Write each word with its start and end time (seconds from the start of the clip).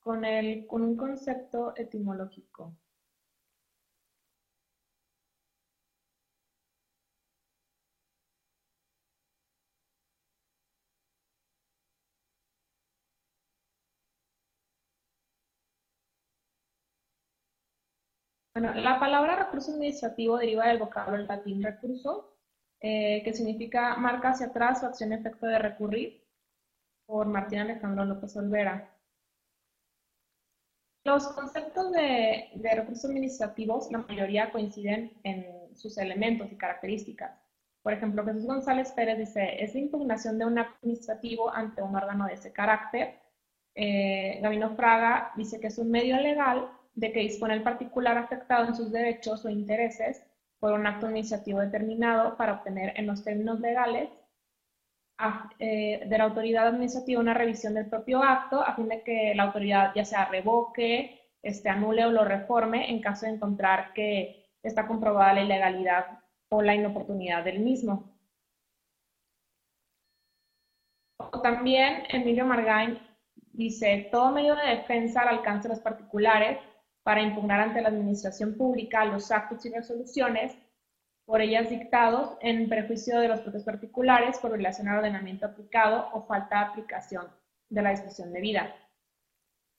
con, 0.00 0.24
el, 0.24 0.66
con 0.66 0.82
un 0.82 0.96
concepto 0.96 1.72
etimológico. 1.76 2.74
Bueno, 18.54 18.74
la 18.74 19.00
palabra 19.00 19.36
recurso 19.36 19.72
administrativo 19.72 20.38
deriva 20.38 20.66
del 20.68 20.78
vocablo 20.78 21.16
latín 21.18 21.62
recurso, 21.62 22.36
eh, 22.80 23.22
que 23.24 23.32
significa 23.32 23.96
marca 23.96 24.30
hacia 24.30 24.46
atrás 24.46 24.82
o 24.82 24.86
acción-efecto 24.86 25.46
de 25.46 25.58
recurrir, 25.58 26.24
por 27.06 27.26
Martín 27.26 27.60
Alejandro 27.60 28.04
López 28.04 28.36
Olvera. 28.36 28.99
Los 31.04 31.28
conceptos 31.28 31.92
de, 31.92 32.50
recursos 32.74 33.06
administrativos, 33.06 33.90
la 33.90 33.98
mayoría 33.98 34.52
coinciden 34.52 35.12
en 35.22 35.74
sus 35.74 35.96
elementos 35.96 36.52
y 36.52 36.56
características. 36.56 37.40
Por 37.82 37.94
ejemplo, 37.94 38.24
Jesús 38.24 38.44
González 38.44 38.92
Pérez 38.92 39.18
dice, 39.18 39.64
es 39.64 39.72
la 39.72 39.80
impugnación 39.80 40.38
de 40.38 40.44
un 40.44 40.58
administrativo 40.58 41.52
ante 41.54 41.82
un 41.82 41.96
órgano 41.96 42.26
de 42.26 42.34
ese 42.34 42.52
carácter. 42.52 43.18
Eh, 43.74 44.40
Gabino 44.42 44.76
Fraga 44.76 45.32
dice 45.36 45.58
que 45.58 45.68
es 45.68 45.78
un 45.78 45.90
medio 45.90 46.18
legal 46.18 46.70
de 46.94 47.12
que 47.12 47.20
dispone 47.20 47.54
el 47.54 47.62
particular 47.62 48.18
afectado 48.18 48.66
en 48.66 48.74
sus 48.74 48.92
derechos 48.92 49.44
o 49.46 49.48
intereses 49.48 50.22
por 50.58 50.72
un 50.72 50.86
acto 50.86 51.06
administrativo 51.06 51.60
determinado 51.60 52.36
para 52.36 52.52
obtener 52.52 52.92
en 52.96 53.06
los 53.06 53.24
términos 53.24 53.60
legales 53.60 54.10
de 55.58 56.16
la 56.16 56.24
autoridad 56.24 56.68
administrativa 56.68 57.20
una 57.20 57.34
revisión 57.34 57.74
del 57.74 57.88
propio 57.88 58.22
acto 58.22 58.62
a 58.62 58.74
fin 58.74 58.88
de 58.88 59.02
que 59.02 59.34
la 59.34 59.44
autoridad 59.44 59.92
ya 59.94 60.04
sea 60.04 60.26
revoque, 60.26 61.20
este, 61.42 61.68
anule 61.68 62.04
o 62.04 62.10
lo 62.10 62.24
reforme 62.24 62.90
en 62.90 63.00
caso 63.00 63.26
de 63.26 63.32
encontrar 63.32 63.92
que 63.92 64.50
está 64.62 64.86
comprobada 64.86 65.34
la 65.34 65.42
ilegalidad 65.42 66.06
o 66.50 66.62
la 66.62 66.74
inoportunidad 66.74 67.44
del 67.44 67.60
mismo. 67.60 68.10
También 71.42 72.04
Emilio 72.08 72.46
Margain 72.46 72.98
dice, 73.52 74.08
todo 74.10 74.30
medio 74.30 74.54
de 74.54 74.76
defensa 74.76 75.22
al 75.22 75.28
alcance 75.28 75.68
de 75.68 75.74
los 75.74 75.82
particulares 75.82 76.58
para 77.02 77.22
impugnar 77.22 77.60
ante 77.60 77.80
la 77.80 77.88
administración 77.88 78.56
pública 78.56 79.04
los 79.04 79.30
actos 79.30 79.64
y 79.64 79.70
resoluciones 79.70 80.56
por 81.30 81.40
ellas 81.40 81.70
dictados 81.70 82.36
en 82.40 82.68
perjuicio 82.68 83.20
de 83.20 83.28
los 83.28 83.38
propios 83.38 83.62
particulares 83.62 84.36
por 84.40 84.50
violación 84.50 84.88
al 84.88 84.98
ordenamiento 84.98 85.46
aplicado 85.46 86.08
o 86.12 86.26
falta 86.26 86.58
de 86.58 86.64
aplicación 86.64 87.28
de 87.68 87.82
la 87.82 87.90
disposición 87.90 88.32
de 88.32 88.40
vida. 88.40 88.74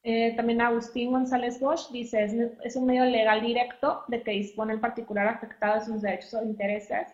Eh, 0.02 0.34
también 0.38 0.62
Agustín 0.62 1.12
González 1.12 1.60
Bosch 1.60 1.92
dice, 1.92 2.24
es, 2.24 2.34
es, 2.64 2.78
un 2.78 2.86
medio 2.86 3.04
legal 3.04 3.42
directo 3.42 4.06
de 4.08 4.24
que 4.24 4.32
dispone 4.32 4.72
el 4.72 4.80
particular 4.80 5.28
afectado 5.28 5.78
de 5.78 5.86
sus 5.86 6.02
derechos 6.02 6.34
o 6.36 6.42
intereses 6.42 7.10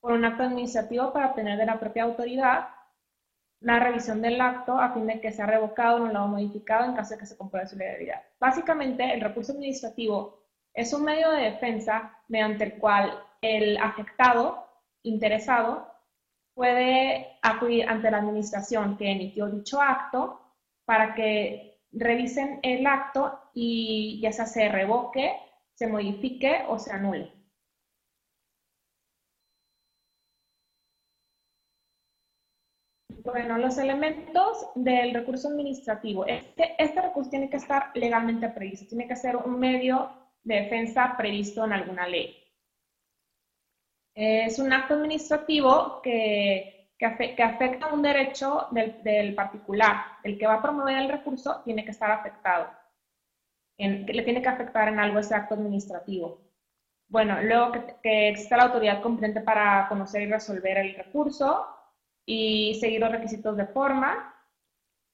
por 0.00 0.12
un 0.12 0.24
acto 0.24 0.44
administrativo 0.44 1.12
para 1.12 1.26
obtener 1.26 1.58
de 1.58 1.66
la 1.66 1.78
propia 1.78 2.04
autoridad 2.04 2.68
la 3.60 3.78
revisión 3.78 4.22
del 4.22 4.40
acto 4.40 4.78
a 4.78 4.94
fin 4.94 5.06
de 5.06 5.20
que 5.20 5.30
sea 5.30 5.44
revocado 5.44 6.04
o 6.04 6.08
no 6.08 6.26
modificado 6.26 6.86
en 6.86 6.96
caso 6.96 7.12
de 7.12 7.20
que 7.20 7.26
se 7.26 7.36
compruebe 7.36 7.68
su 7.68 7.76
legalidad. 7.76 8.22
Básicamente, 8.40 9.12
el 9.12 9.20
recurso 9.20 9.52
administrativo 9.52 10.42
es 10.72 10.92
un 10.94 11.04
medio 11.04 11.30
de 11.30 11.42
defensa 11.42 12.18
mediante 12.28 12.64
el 12.64 12.74
cual 12.78 13.25
el 13.40 13.76
afectado, 13.78 14.66
interesado, 15.02 15.86
puede 16.54 17.38
acudir 17.42 17.88
ante 17.88 18.10
la 18.10 18.18
administración 18.18 18.96
que 18.96 19.10
emitió 19.10 19.46
dicho 19.46 19.80
acto 19.80 20.40
para 20.86 21.14
que 21.14 21.80
revisen 21.92 22.60
el 22.62 22.86
acto 22.86 23.38
y 23.54 24.20
ya 24.22 24.32
sea 24.32 24.46
se 24.46 24.68
revoque, 24.68 25.36
se 25.74 25.86
modifique 25.86 26.64
o 26.68 26.78
se 26.78 26.92
anule. 26.92 27.32
Bueno, 33.08 33.58
los 33.58 33.76
elementos 33.76 34.68
del 34.76 35.12
recurso 35.12 35.48
administrativo. 35.48 36.24
Este, 36.26 36.74
este 36.78 37.02
recurso 37.02 37.28
tiene 37.30 37.50
que 37.50 37.56
estar 37.56 37.90
legalmente 37.94 38.48
previsto, 38.48 38.86
tiene 38.86 39.08
que 39.08 39.16
ser 39.16 39.36
un 39.36 39.58
medio 39.58 40.10
de 40.44 40.62
defensa 40.62 41.16
previsto 41.18 41.64
en 41.64 41.72
alguna 41.72 42.06
ley. 42.06 42.45
Es 44.16 44.58
un 44.58 44.72
acto 44.72 44.94
administrativo 44.94 46.00
que, 46.00 46.88
que, 46.98 47.04
afecta 47.04 47.92
un 47.92 48.00
derecho 48.00 48.66
del, 48.70 49.34
particular. 49.34 49.96
El 50.24 50.38
que 50.38 50.46
va 50.46 50.54
a 50.54 50.62
promover 50.62 50.96
el 50.96 51.10
recurso 51.10 51.60
tiene 51.66 51.84
que 51.84 51.90
estar 51.90 52.10
afectado. 52.10 52.70
En, 53.76 54.06
le 54.06 54.22
tiene 54.22 54.40
que 54.40 54.48
afectar 54.48 54.88
en 54.88 54.98
algo 54.98 55.18
ese 55.18 55.34
acto 55.34 55.54
administrativo. 55.54 56.40
Bueno, 57.08 57.42
luego 57.42 57.72
que, 57.72 57.96
que 58.02 58.28
exista 58.30 58.56
la 58.56 58.64
autoridad 58.64 59.02
competente 59.02 59.42
para 59.42 59.86
conocer 59.86 60.22
y 60.22 60.30
resolver 60.32 60.78
el 60.78 60.94
recurso 60.94 61.66
y 62.24 62.74
seguir 62.80 63.00
los 63.00 63.12
requisitos 63.12 63.54
de 63.54 63.66
forma 63.66 64.34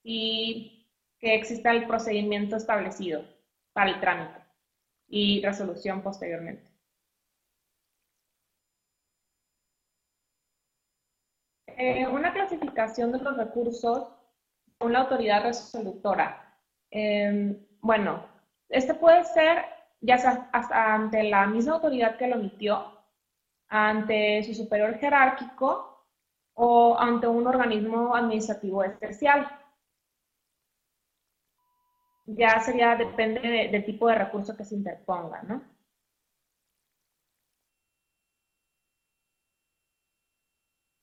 y 0.04 0.88
que 1.18 1.34
exista 1.34 1.72
el 1.72 1.88
procedimiento 1.88 2.54
establecido 2.54 3.24
para 3.72 3.90
el 3.90 4.00
trámite 4.00 4.40
y 5.08 5.42
resolución 5.42 6.02
posteriormente. 6.02 6.71
Eh, 11.76 12.06
una 12.06 12.32
clasificación 12.32 13.12
de 13.12 13.18
los 13.18 13.36
recursos 13.36 14.08
con 14.78 14.92
la 14.92 15.00
autoridad 15.00 15.42
resolutora. 15.42 16.58
Em, 16.90 17.58
bueno, 17.80 18.26
este 18.68 18.94
puede 18.94 19.24
ser 19.24 19.64
ya 20.00 20.18
sea 20.18 20.50
ante 20.52 21.22
la 21.22 21.46
misma 21.46 21.74
autoridad 21.74 22.16
que 22.16 22.26
lo 22.26 22.34
emitió, 22.36 22.98
ante 23.68 24.42
su 24.42 24.54
superior 24.54 24.98
jerárquico 24.98 26.06
o 26.54 26.98
ante 26.98 27.28
un 27.28 27.46
organismo 27.46 28.14
administrativo 28.14 28.82
especial 28.84 29.48
ya 32.26 32.60
sería, 32.60 32.96
depende 32.96 33.68
del 33.70 33.84
tipo 33.84 34.08
de 34.08 34.14
recurso 34.14 34.56
que 34.56 34.64
se 34.64 34.74
interponga, 34.74 35.42
¿no? 35.42 35.62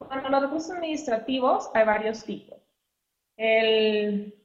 Bueno, 0.09 0.29
los 0.29 0.41
recursos 0.41 0.71
administrativos 0.71 1.69
hay 1.73 1.85
varios 1.85 2.23
tipos. 2.23 2.57
El 3.37 4.35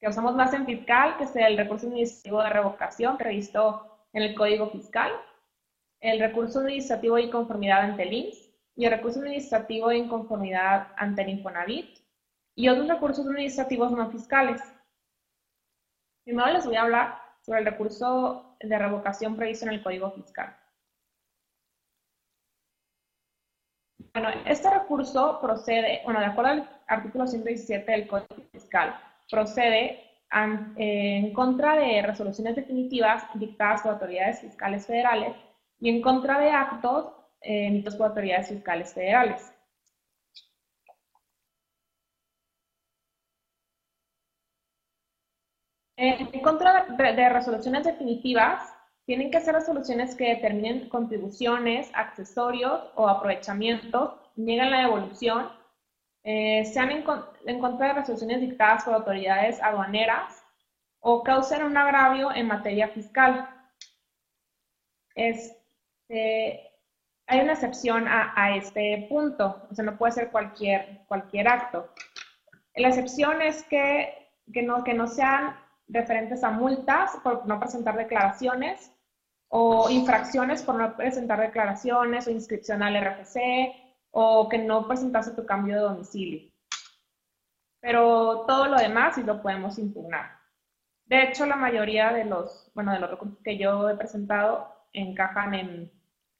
que 0.00 0.08
usamos 0.08 0.34
más 0.36 0.54
en 0.54 0.64
fiscal, 0.64 1.16
que 1.18 1.24
es 1.24 1.36
el 1.36 1.56
recurso 1.56 1.88
administrativo 1.88 2.42
de 2.42 2.48
revocación 2.48 3.18
previsto 3.18 4.06
en 4.12 4.22
el 4.22 4.34
Código 4.34 4.70
Fiscal, 4.70 5.12
el 6.00 6.20
recurso 6.20 6.60
administrativo 6.60 7.16
de 7.16 7.22
inconformidad 7.22 7.80
ante 7.80 8.04
el 8.04 8.12
INS 8.12 8.50
y 8.76 8.84
el 8.84 8.92
recurso 8.92 9.18
administrativo 9.18 9.88
de 9.88 9.98
inconformidad 9.98 10.88
ante 10.96 11.22
el 11.22 11.30
Infonavit 11.30 11.98
y 12.54 12.68
otros 12.68 12.88
recursos 12.88 13.26
administrativos 13.26 13.90
no 13.90 14.10
fiscales, 14.10 14.62
Primero 16.24 16.52
les 16.52 16.64
voy 16.64 16.76
a 16.76 16.82
hablar 16.82 17.18
sobre 17.40 17.60
el 17.60 17.64
recurso 17.64 18.56
de 18.60 18.78
revocación 18.78 19.34
previsto 19.34 19.66
en 19.66 19.72
el 19.72 19.82
Código 19.82 20.12
Fiscal. 20.12 20.56
Bueno, 24.12 24.30
este 24.44 24.68
recurso 24.70 25.38
procede, 25.40 26.00
bueno, 26.04 26.18
de 26.20 26.26
acuerdo 26.26 26.50
al 26.50 26.70
artículo 26.88 27.26
117 27.26 27.90
del 27.92 28.08
Código 28.08 28.34
Fiscal, 28.50 28.98
procede 29.30 30.10
en 30.32 31.32
contra 31.32 31.76
de 31.76 32.02
resoluciones 32.02 32.56
definitivas 32.56 33.24
dictadas 33.34 33.82
por 33.82 33.92
autoridades 33.92 34.40
fiscales 34.40 34.86
federales 34.86 35.36
y 35.80 35.90
en 35.90 36.02
contra 36.02 36.40
de 36.40 36.50
actos 36.50 37.12
eh, 37.40 37.66
emitidos 37.66 37.96
por 37.96 38.08
autoridades 38.08 38.48
fiscales 38.48 38.92
federales. 38.92 39.52
En 45.96 46.40
contra 46.40 46.86
de 46.96 47.28
resoluciones 47.28 47.84
definitivas, 47.84 48.74
tienen 49.10 49.32
que 49.32 49.40
ser 49.40 49.56
resoluciones 49.56 50.14
que 50.14 50.36
determinen 50.36 50.88
contribuciones, 50.88 51.90
accesorios 51.94 52.80
o 52.94 53.08
aprovechamientos, 53.08 54.12
niegan 54.36 54.70
la 54.70 54.82
devolución, 54.82 55.50
eh, 56.22 56.64
sean 56.64 56.92
en, 56.92 57.58
contra 57.58 57.88
de 57.88 57.94
resoluciones 57.94 58.40
dictadas 58.40 58.84
por 58.84 58.94
autoridades 58.94 59.60
aduaneras 59.60 60.44
o 61.00 61.24
causen 61.24 61.64
un 61.64 61.76
agravio 61.76 62.32
en 62.32 62.46
materia 62.46 62.86
fiscal. 62.86 63.50
Este, 65.16 66.70
hay 67.26 67.40
una 67.40 67.54
excepción 67.54 68.06
a, 68.06 68.54
este 68.54 69.08
punto, 69.08 69.60
o 69.68 69.74
sea, 69.74 69.84
no 69.84 69.98
puede 69.98 70.12
ser 70.12 70.30
cualquier, 70.30 71.00
cualquier 71.08 71.48
acto. 71.48 71.92
La 72.76 72.90
excepción 72.90 73.42
es 73.42 73.64
que, 73.64 74.30
que, 74.52 74.62
no, 74.62 74.84
que 74.84 74.94
no 74.94 75.08
sean 75.08 75.56
referentes 75.88 76.44
a 76.44 76.52
multas 76.52 77.16
por 77.24 77.44
no 77.48 77.58
presentar 77.58 77.96
declaraciones 77.96 78.92
o 79.50 79.90
infracciones 79.90 80.62
por 80.62 80.76
no 80.76 80.96
presentar 80.96 81.40
declaraciones 81.40 82.26
o 82.26 82.30
inscripción 82.30 82.82
al 82.82 82.94
RFC 82.94 83.38
o 84.12 84.48
que 84.48 84.58
no 84.58 84.86
presentase 84.86 85.32
tu 85.32 85.44
cambio 85.44 85.74
de 85.74 85.82
domicilio. 85.82 86.50
Pero 87.80 88.44
todo 88.46 88.66
lo 88.66 88.76
demás 88.76 89.16
sí 89.16 89.22
lo 89.24 89.42
podemos 89.42 89.78
impugnar. 89.78 90.38
De 91.06 91.24
hecho, 91.24 91.46
la 91.46 91.56
mayoría 91.56 92.12
de 92.12 92.24
los, 92.24 92.70
bueno, 92.74 92.92
de 92.92 93.00
los 93.00 93.10
recursos 93.10 93.38
que 93.42 93.58
yo 93.58 93.90
he 93.90 93.96
presentado 93.96 94.68
encajan 94.92 95.54
en, 95.54 95.92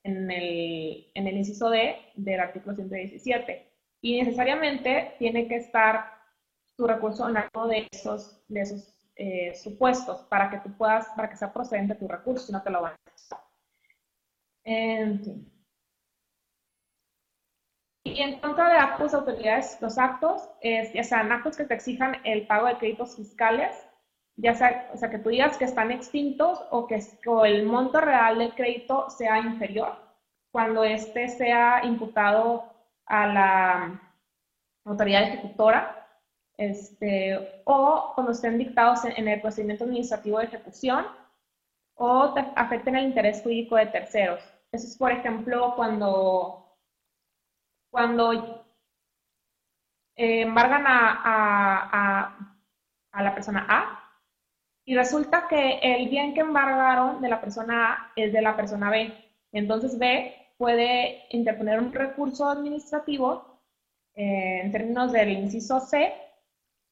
en, 0.04 0.30
el, 0.30 1.10
en 1.12 1.26
el 1.26 1.36
inciso 1.36 1.68
D 1.68 1.96
del 2.14 2.38
artículo 2.38 2.76
117. 2.76 3.72
Y 4.02 4.22
necesariamente 4.22 5.16
tiene 5.18 5.48
que 5.48 5.56
estar 5.56 6.12
tu 6.76 6.86
recurso 6.86 7.28
en 7.28 7.38
alguno 7.38 7.66
de 7.66 7.88
esos, 7.90 8.40
de 8.46 8.60
esos 8.60 8.99
eh, 9.22 9.54
supuestos 9.54 10.22
para 10.30 10.48
que 10.48 10.60
tú 10.60 10.72
puedas, 10.78 11.06
para 11.14 11.28
que 11.28 11.36
sea 11.36 11.52
procedente 11.52 11.94
tu 11.94 12.08
recurso, 12.08 12.46
si 12.46 12.52
no 12.52 12.62
te 12.62 12.70
lo 12.70 12.80
van 12.80 12.94
a. 12.94 13.36
En. 14.64 15.46
Y 18.02 18.22
en 18.22 18.40
contra 18.40 18.70
de 18.70 18.78
actos 18.78 19.12
de 19.12 19.18
autoridades, 19.18 19.76
los 19.82 19.98
actos, 19.98 20.48
ya 20.62 21.04
sean 21.04 21.30
actos 21.30 21.58
que 21.58 21.64
te 21.64 21.74
exijan 21.74 22.16
el 22.24 22.46
pago 22.46 22.66
de 22.66 22.78
créditos 22.78 23.14
fiscales, 23.14 23.76
ya 24.36 24.54
sea, 24.54 24.90
o 24.94 24.96
sea, 24.96 25.10
que 25.10 25.18
tú 25.18 25.28
digas 25.28 25.58
que 25.58 25.66
están 25.66 25.90
extintos 25.90 26.64
o 26.70 26.86
que 26.86 26.98
el 27.44 27.66
monto 27.66 28.00
real 28.00 28.38
del 28.38 28.54
crédito 28.54 29.10
sea 29.10 29.38
inferior, 29.38 29.98
cuando 30.50 30.82
éste 30.82 31.28
sea 31.28 31.84
imputado 31.84 32.72
a 33.04 33.26
la 33.26 34.00
autoridad 34.86 35.24
ejecutora, 35.24 35.99
este, 36.60 37.62
o 37.64 38.12
cuando 38.14 38.32
estén 38.32 38.58
dictados 38.58 39.04
en, 39.06 39.26
el 39.26 39.40
procedimiento 39.40 39.84
administrativo 39.84 40.38
de 40.38 40.44
ejecución, 40.44 41.06
o 41.94 42.34
afecten 42.54 42.96
el 42.96 43.06
interés 43.06 43.42
jurídico 43.42 43.76
de 43.76 43.86
terceros. 43.86 44.42
Eso 44.70 44.86
es, 44.86 44.96
por 44.96 45.10
ejemplo, 45.10 45.74
cuando, 45.74 46.76
cuando 47.90 48.32
eh, 50.16 50.42
embargan 50.42 50.84
a, 50.86 52.36
a 53.12 53.22
la 53.22 53.34
persona 53.34 53.66
A 53.68 54.00
y 54.84 54.94
resulta 54.94 55.48
que 55.48 55.78
el 55.82 56.08
bien 56.10 56.34
que 56.34 56.40
embargaron 56.40 57.22
de 57.22 57.28
la 57.28 57.40
persona 57.40 57.92
A 57.92 58.12
es 58.16 58.32
de 58.32 58.42
la 58.42 58.54
persona 58.56 58.90
B. 58.90 59.12
Entonces 59.52 59.98
B 59.98 60.34
puede 60.58 61.24
interponer 61.30 61.80
un 61.80 61.92
recurso 61.92 62.48
administrativo 62.48 63.60
eh, 64.14 64.60
en 64.62 64.72
términos 64.72 65.12
del 65.12 65.30
inciso 65.30 65.80
C 65.80 66.29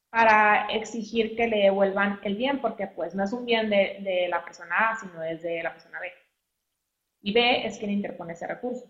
para 0.09 0.67
exigir 0.67 1.35
que 1.35 1.47
le 1.47 1.57
devuelvan 1.63 2.19
el 2.23 2.35
bien, 2.35 2.59
porque 2.61 2.87
pues 2.87 3.15
no 3.15 3.23
es 3.23 3.33
un 3.33 3.45
bien 3.45 3.69
de, 3.69 3.99
de 4.01 4.27
la 4.29 4.43
persona 4.43 4.91
A, 4.91 4.95
sino 4.99 5.23
es 5.23 5.41
de 5.43 5.61
la 5.63 5.73
persona 5.73 5.99
B. 5.99 6.11
Y 7.21 7.33
B 7.33 7.65
es 7.67 7.77
quien 7.77 7.91
interpone 7.91 8.33
ese 8.33 8.47
recurso. 8.47 8.89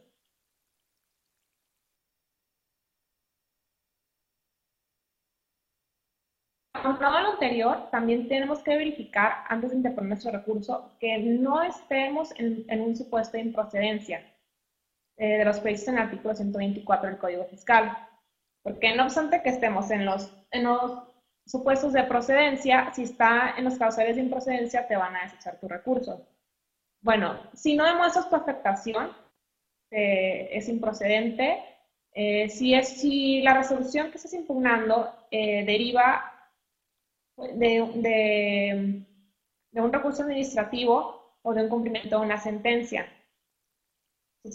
Aunado 6.83 7.19
lo 7.19 7.31
anterior, 7.33 7.89
también 7.91 8.27
tenemos 8.29 8.63
que 8.63 8.77
verificar, 8.77 9.43
antes 9.49 9.71
de 9.71 9.77
interponer 9.77 10.09
nuestro 10.09 10.31
recurso, 10.31 10.91
que 10.99 11.17
no 11.17 11.61
estemos 11.61 12.33
en, 12.37 12.81
un 12.81 12.95
supuesto 12.95 13.37
de 13.37 13.43
improcedencia 13.43 14.21
eh, 15.17 15.39
de 15.39 15.45
los 15.45 15.59
previstos 15.59 15.89
en 15.89 15.95
el 15.95 16.03
artículo 16.03 16.35
124 16.35 17.09
del 17.09 17.17
Código 17.17 17.45
Fiscal. 17.45 17.97
Porque 18.63 18.95
no 18.95 19.03
obstante 19.03 19.41
que 19.43 19.49
estemos 19.49 19.91
en 19.91 20.05
los, 20.05 20.33
en 20.51 20.63
los 20.63 21.08
supuestos 21.49 21.93
de 21.93 22.03
procedencia, 22.03 22.91
si 22.93 23.03
está 23.03 23.55
en 23.57 23.65
los 23.65 23.77
causales 23.77 24.15
de 24.15 24.21
improcedencia, 24.21 24.87
te 24.87 24.95
van 24.95 25.15
a 25.15 25.23
desechar 25.23 25.59
tu 25.59 25.67
recurso. 25.67 26.27
Bueno, 27.01 27.39
si 27.53 27.75
no 27.75 27.85
demuestras 27.85 28.29
tu 28.29 28.35
afectación, 28.35 29.11
eh, 29.91 30.49
es 30.51 30.69
improcedente. 30.69 31.63
Eh, 32.13 32.49
si, 32.49 32.73
es, 32.75 32.87
si 33.01 33.41
la 33.41 33.55
resolución 33.55 34.11
que 34.11 34.17
estás 34.17 34.33
impugnando 34.33 35.13
deriva 35.31 36.39
de, 37.53 39.05
un 39.73 39.93
recurso 39.93 40.23
administrativo 40.23 41.37
o 41.41 41.53
de 41.53 41.63
un 41.63 41.69
cumplimiento 41.69 42.19
de 42.19 42.25
una 42.25 42.39
sentencia. 42.39 43.07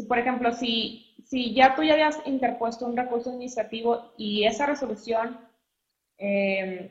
por 0.09 0.19
ejemplo, 0.19 0.53
si, 0.53 1.15
si 1.25 1.55
ya 1.55 1.75
tú 1.75 1.83
ya 1.83 1.95
habías 1.95 2.21
interpuesto 2.27 2.87
un 2.87 2.97
recurso 2.97 3.31
administrativo 3.31 4.13
y 4.17 4.45
esa 4.45 4.67
resolución 4.67 5.39
em, 6.19 6.91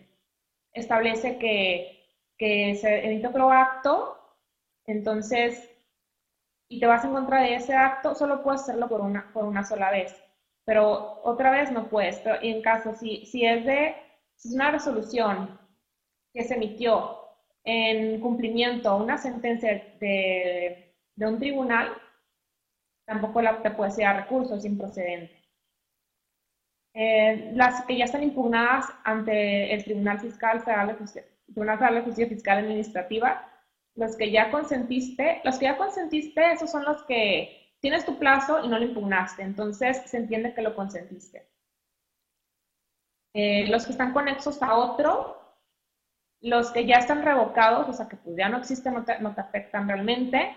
establece 0.74 1.38
que, 1.38 2.08
que 2.38 2.76
se 2.76 3.06
emite 3.06 3.28
otro 3.28 3.52
acto, 3.52 4.18
entonces, 4.86 5.70
y 6.68 6.80
te 6.80 6.88
vas 6.88 7.06
en 7.06 7.14
contra 7.14 7.42
de 7.42 7.56
ese 7.56 7.74
acto, 7.74 8.16
solo 8.16 8.44
puedes 8.44 8.62
hacerlo 8.62 8.90
por 8.90 9.02
una, 9.02 9.32
por 9.34 9.46
una 9.46 9.64
sola 9.64 9.92
vez. 9.92 10.16
Pero 10.66 11.22
otra 11.24 11.52
vez 11.52 11.72
no 11.72 11.90
puedes. 11.90 12.20
Pero 12.20 12.38
en 12.42 12.62
caso, 12.62 12.94
si, 12.96 13.26
si 13.26 13.46
es 13.46 13.66
de, 13.66 13.96
si 14.36 14.50
es 14.50 14.56
una 14.56 14.72
resolución 14.72 15.60
que 16.34 16.44
se 16.44 16.56
emitió 16.56 17.20
en 17.64 18.20
cumplimiento 18.20 18.90
a 18.90 18.96
una 18.96 19.18
sentencia 19.18 19.96
de, 20.00 20.96
un 21.18 21.40
tribunal, 21.40 21.94
tampoco 23.06 23.42
la, 23.42 23.62
te 23.62 23.72
puede 23.72 23.92
ser 23.92 24.06
a 24.06 24.22
recurso, 24.22 24.56
es 24.56 24.66
improcedente. 24.66 25.43
Eh, 26.94 27.52
las 27.56 27.84
que 27.86 27.98
ya 27.98 28.06
están 28.06 28.24
impugnadas 28.24 28.86
ante 29.04 29.74
el 29.74 29.84
Tribunal 29.84 30.20
Fiscal 30.20 30.62
Federal 30.62 30.88
de 30.90 30.94
Justicia, 30.94 31.28
Tribunal 31.46 31.78
Federal 31.78 31.96
de 31.96 32.02
Justicia 32.02 32.30
Fiscal 32.30 32.58
Administrativa, 32.60 33.50
los 33.96 34.16
que 34.16 34.32
ya 34.32 34.52
consentiste, 34.52 35.42
los 35.44 35.58
que 35.58 35.66
ya 35.66 35.78
consentiste, 35.78 36.52
esos 36.52 36.72
son 36.72 36.84
los 36.84 37.04
que 37.04 37.76
tienes 37.80 38.06
tu 38.06 38.18
plazo 38.18 38.64
y 38.64 38.68
no 38.68 38.80
lo 38.80 38.86
impugnaste, 38.86 39.42
entonces 39.44 40.04
se 40.06 40.18
entiende 40.18 40.54
que 40.54 40.62
lo 40.62 40.76
consentiste. 40.76 41.48
Eh, 43.34 43.68
los 43.68 43.86
que 43.86 43.92
están 43.92 44.14
conexos 44.14 44.62
a 44.62 44.76
otro, 44.76 45.58
los 46.42 46.72
que 46.72 46.86
ya 46.86 46.98
están 46.98 47.24
revocados, 47.24 47.90
o 47.90 47.94
sea 47.94 48.08
que 48.08 48.18
pues 48.18 48.36
ya 48.38 48.50
no 48.50 48.58
existen, 48.58 48.94
no 48.94 49.04
te, 49.04 49.42
afectan 49.42 49.88
realmente, 49.88 50.56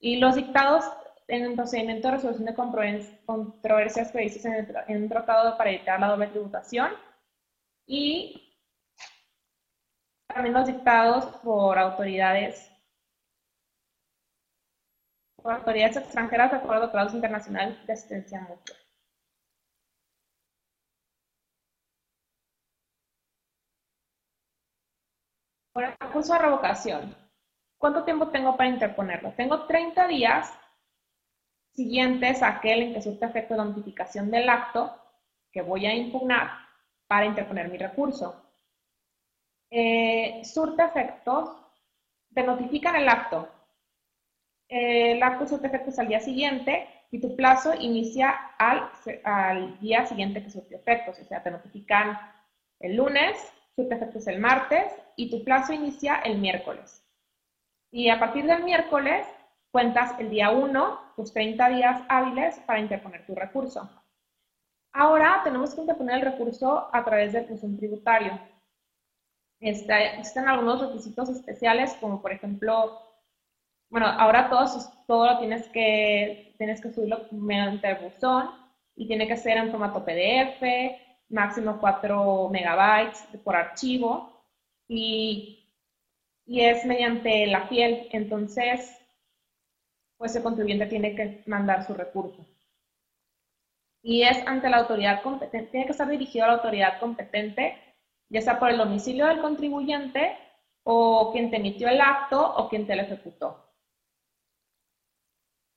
y 0.00 0.16
los 0.16 0.36
dictados 0.36 0.84
en 1.28 1.44
el 1.44 1.54
procedimiento 1.54 2.08
de 2.08 2.14
resolución 2.14 2.46
de 2.46 2.54
controversias 2.54 4.10
previstas 4.10 4.46
en, 4.46 4.74
en 4.88 5.02
un 5.02 5.08
tratado 5.08 5.56
para 5.56 5.70
evitar 5.70 6.00
la 6.00 6.08
doble 6.08 6.28
tributación, 6.28 6.90
y 7.86 8.56
también 10.26 10.54
los 10.54 10.66
dictados 10.66 11.24
por 11.42 11.78
autoridades 11.78 12.70
por 15.42 15.52
autoridades 15.52 15.96
extranjeras 15.96 16.50
de 16.50 16.56
acuerdo 16.58 16.84
a 16.84 16.90
tratados 16.90 17.14
internacionales 17.14 17.86
de 17.86 17.92
asistencia 17.92 18.40
mutua. 18.42 18.76
Por 25.72 25.84
el 25.84 25.94
recurso 25.98 26.32
de 26.32 26.38
revocación, 26.40 27.16
¿cuánto 27.78 28.04
tiempo 28.04 28.28
tengo 28.28 28.56
para 28.56 28.68
interponerlo? 28.68 29.32
Tengo 29.36 29.66
30 29.66 30.08
días 30.08 30.52
siguientes 31.78 32.42
a 32.42 32.48
aquel 32.48 32.82
en 32.82 32.92
que 32.92 33.02
surte 33.02 33.24
efecto 33.24 33.54
de 33.54 33.64
notificación 33.64 34.32
del 34.32 34.48
acto 34.48 34.92
que 35.52 35.62
voy 35.62 35.86
a 35.86 35.94
impugnar 35.94 36.50
para 37.06 37.24
interponer 37.24 37.68
mi 37.68 37.78
recurso. 37.78 38.34
Eh, 39.70 40.42
surte 40.44 40.82
efectos, 40.82 41.56
te 42.34 42.42
notifican 42.42 42.96
el 42.96 43.08
acto. 43.08 43.48
el 44.68 45.22
acto 45.22 45.46
surte 45.46 45.68
efectos 45.68 45.98
al 45.98 46.08
día 46.08 46.20
siguiente 46.20 46.88
y 47.12 47.20
tu 47.20 47.36
plazo 47.36 47.72
inicia 47.74 48.28
al, 48.58 48.90
al 49.24 49.78
día 49.78 50.04
siguiente 50.04 50.42
que 50.42 50.50
surte 50.50 50.74
efectos. 50.74 51.20
O 51.20 51.24
sea, 51.24 51.44
te 51.44 51.52
notifican 51.52 52.18
el 52.80 52.96
lunes, 52.96 53.36
surte 53.76 53.94
efectos 53.94 54.26
el 54.26 54.40
martes 54.40 54.92
y 55.14 55.30
tu 55.30 55.44
plazo 55.44 55.72
inicia 55.72 56.16
el 56.16 56.38
miércoles. 56.38 57.04
Y 57.92 58.08
a 58.08 58.18
partir 58.18 58.44
del 58.46 58.64
miércoles 58.64 59.24
cuentas 59.70 60.18
el 60.18 60.30
día 60.30 60.50
1, 60.50 61.12
tus 61.16 61.32
30 61.32 61.68
días 61.70 62.02
hábiles 62.08 62.58
para 62.60 62.80
interponer 62.80 63.26
tu 63.26 63.34
recurso. 63.34 63.88
Ahora 64.92 65.42
tenemos 65.44 65.74
que 65.74 65.82
interponer 65.82 66.16
el 66.16 66.32
recurso 66.32 66.88
a 66.92 67.04
través 67.04 67.32
del 67.32 67.46
función 67.46 67.76
tributario. 67.76 68.38
existen 69.60 70.48
algunos 70.48 70.80
requisitos 70.80 71.28
especiales, 71.28 71.94
como 72.00 72.22
por 72.22 72.32
ejemplo, 72.32 73.00
bueno, 73.90 74.06
ahora 74.06 74.48
todo, 74.48 74.66
todo 75.06 75.26
lo 75.26 75.38
tienes 75.38 75.68
que, 75.68 76.54
tienes 76.58 76.80
que 76.80 76.90
subirlo 76.90 77.26
mediante 77.30 77.88
el 77.88 77.96
buzón 77.96 78.50
y 78.96 79.06
tiene 79.06 79.28
que 79.28 79.36
ser 79.36 79.58
en 79.58 79.70
formato 79.70 80.04
PDF, 80.04 80.62
máximo 81.28 81.78
4 81.78 82.48
megabytes 82.50 83.26
por 83.44 83.54
archivo 83.54 84.42
y, 84.88 85.72
y 86.46 86.62
es 86.62 86.84
mediante 86.86 87.46
la 87.46 87.68
piel, 87.68 88.08
entonces 88.12 88.97
pues 90.18 90.34
el 90.36 90.42
contribuyente 90.42 90.86
tiene 90.86 91.14
que 91.14 91.42
mandar 91.46 91.86
su 91.86 91.94
recurso. 91.94 92.44
Y 94.02 94.22
es 94.22 94.46
ante 94.46 94.68
la 94.68 94.78
autoridad 94.78 95.22
competente, 95.22 95.70
tiene 95.70 95.86
que 95.86 95.92
estar 95.92 96.08
dirigido 96.08 96.44
a 96.44 96.48
la 96.48 96.54
autoridad 96.54 97.00
competente, 97.00 97.76
ya 98.28 98.40
sea 98.42 98.58
por 98.58 98.70
el 98.70 98.78
domicilio 98.78 99.26
del 99.26 99.40
contribuyente 99.40 100.36
o 100.82 101.32
quien 101.32 101.50
te 101.50 101.56
emitió 101.56 101.88
el 101.88 102.00
acto 102.00 102.54
o 102.56 102.68
quien 102.68 102.86
te 102.86 102.96
lo 102.96 103.02
ejecutó. 103.02 103.64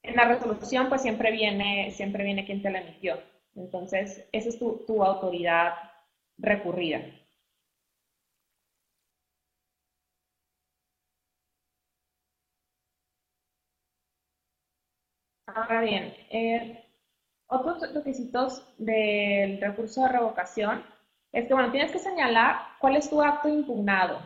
En 0.04 0.16
la 0.16 0.26
resolución 0.26 0.90
pues 0.90 1.02
siempre 1.02 1.32
viene, 1.32 1.92
siempre 1.92 2.24
viene 2.24 2.46
quien 2.46 2.62
te 2.62 2.72
la 2.72 2.82
emitió. 2.82 3.22
Entonces, 3.56 4.28
esa 4.32 4.50
es 4.50 4.60
tu, 4.60 5.04
autoridad 5.04 5.74
recurrida. 6.38 7.02
Ahora 15.56 15.82
bien, 15.82 16.14
eh, 16.30 16.84
otros 17.48 17.82
requisitos 17.94 18.64
del 18.78 19.60
recurso 19.60 20.04
de 20.04 20.10
revocación 20.10 20.84
es 21.32 21.48
que, 21.48 21.54
bueno, 21.54 21.72
tienes 21.72 21.92
que 21.92 22.00
señalar 22.00 22.58
cuál 22.80 22.96
es 22.96 23.10
tu 23.10 23.22
acto 23.22 23.50
impugnado, 23.50 24.20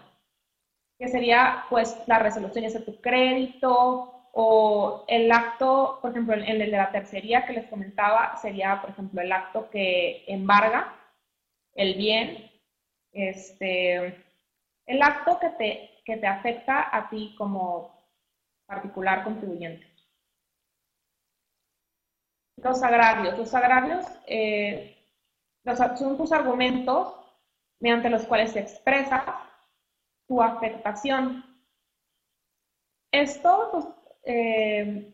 que 1.00 1.08
sería, 1.08 1.65
pues, 1.70 1.98
la 2.08 2.20
resolución 2.20 2.65
de 2.65 2.79
tu 2.79 3.00
crédito 3.01 4.12
o 4.34 5.05
el 5.08 5.32
acto, 5.32 6.00
por 6.01 6.12
ejemplo, 6.12 6.36
en 6.36 6.44
el 6.62 6.72
de 6.72 6.77
la 6.77 6.91
tercería 6.91 7.46
que 7.46 7.53
les 7.53 7.67
comentaba, 7.67 8.36
sería, 8.38 8.82
por 8.82 8.89
ejemplo, 8.91 9.22
el 9.22 9.32
acto 9.32 9.70
que 9.70 10.24
embarga 10.27 10.94
el 11.74 11.96
bien, 11.96 12.51
este, 13.12 14.24
el 14.86 15.01
acto 15.01 15.39
que 15.39 15.50
te, 15.50 15.89
que 16.05 16.17
te 16.17 16.27
afecta 16.27 16.89
a 16.96 17.10
ti 17.10 17.34
como 17.38 17.91
particular 18.67 19.24
contribuyente. 19.24 19.95
Los 22.57 22.81
agravios. 22.83 23.38
Los 23.38 23.53
agravios 23.53 24.05
eh, 24.27 24.97
son 25.97 26.17
tus 26.17 26.31
argumentos 26.31 27.15
mediante 27.79 28.09
los 28.09 28.25
cuales 28.25 28.51
se 28.51 28.59
expresa 28.59 29.41
tu 30.27 30.41
afectación. 30.41 31.43
Esto, 33.12 33.69
pues, 33.71 33.85
eh, 34.24 35.13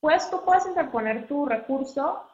pues 0.00 0.30
tú 0.30 0.42
puedes 0.44 0.66
interponer 0.66 1.26
tu 1.26 1.46
recurso 1.46 2.28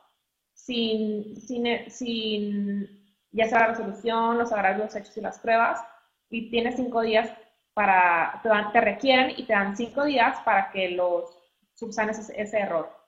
sin, 0.52 1.36
sin, 1.36 1.90
sin 1.90 3.04
ya 3.32 3.48
sea 3.48 3.60
la 3.60 3.66
resolución, 3.68 4.38
los 4.38 4.52
agravios, 4.52 4.94
hechos 4.94 5.16
y 5.16 5.20
las 5.20 5.38
pruebas, 5.40 5.84
y 6.30 6.50
tienes 6.50 6.76
cinco 6.76 7.00
días 7.02 7.30
para, 7.74 8.40
te 8.72 8.80
requieren 8.80 9.34
y 9.36 9.44
te 9.44 9.52
dan 9.52 9.76
cinco 9.76 10.04
días 10.04 10.38
para 10.44 10.70
que 10.70 10.90
los 10.90 11.36
subsanes 11.74 12.30
ese 12.30 12.58
error. 12.58 13.03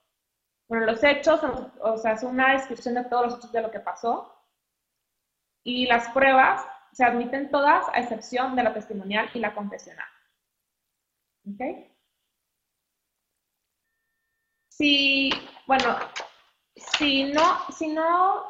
Bueno, 0.67 0.85
los 0.85 1.03
hechos, 1.03 1.39
o 1.79 1.97
sea, 1.97 2.13
es 2.13 2.23
una 2.23 2.53
descripción 2.53 2.95
de 2.95 3.05
todos 3.05 3.25
los 3.25 3.37
hechos 3.37 3.51
de 3.51 3.61
lo 3.61 3.71
que 3.71 3.79
pasó. 3.79 4.33
Y 5.63 5.85
las 5.85 6.09
pruebas 6.09 6.65
se 6.91 7.05
admiten 7.05 7.49
todas 7.51 7.87
a 7.89 7.99
excepción 7.99 8.55
de 8.55 8.63
la 8.63 8.73
testimonial 8.73 9.29
y 9.33 9.39
la 9.39 9.53
confesional. 9.53 10.07
¿Ok? 11.45 11.61
Si, 14.69 15.29
bueno, 15.65 15.97
si 16.75 17.31
no, 17.31 17.71
si 17.71 17.87
no, 17.87 18.47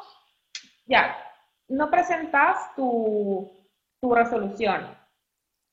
ya, 0.86 1.16
no 1.68 1.90
presentas 1.90 2.74
tu, 2.74 3.50
tu 4.00 4.14
resolución 4.14 4.96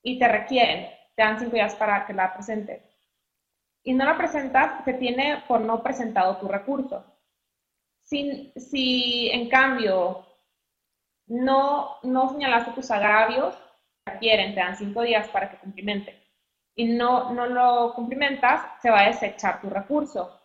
y 0.03 0.19
te 0.19 0.27
requieren, 0.27 0.91
te 1.15 1.23
dan 1.23 1.39
cinco 1.39 1.55
días 1.55 1.75
para 1.75 2.05
que 2.05 2.13
la 2.13 2.33
presentes 2.33 2.94
y 3.85 3.93
no 3.93 4.03
la 4.03 4.17
presentas, 4.17 4.83
se 4.83 4.93
tiene 4.93 5.43
por 5.47 5.61
no 5.61 5.81
presentado 5.83 6.37
tu 6.37 6.47
recurso. 6.47 7.05
Si, 8.01 8.51
si 8.55 9.29
en 9.31 9.47
cambio 9.47 10.25
no, 11.27 11.97
no 12.01 12.29
señalaste 12.29 12.71
tus 12.71 12.89
agravios, 12.89 13.55
te 14.03 14.17
quieren, 14.17 14.55
te 14.55 14.59
dan 14.59 14.75
cinco 14.75 15.03
días 15.03 15.29
para 15.29 15.51
que 15.51 15.57
cumplimente, 15.57 16.19
y 16.75 16.85
no, 16.85 17.31
no 17.31 17.45
lo 17.45 17.93
cumplimentas, 17.93 18.61
se 18.81 18.89
va 18.89 19.01
a 19.01 19.07
desechar 19.07 19.61
tu 19.61 19.69
recurso. 19.69 20.35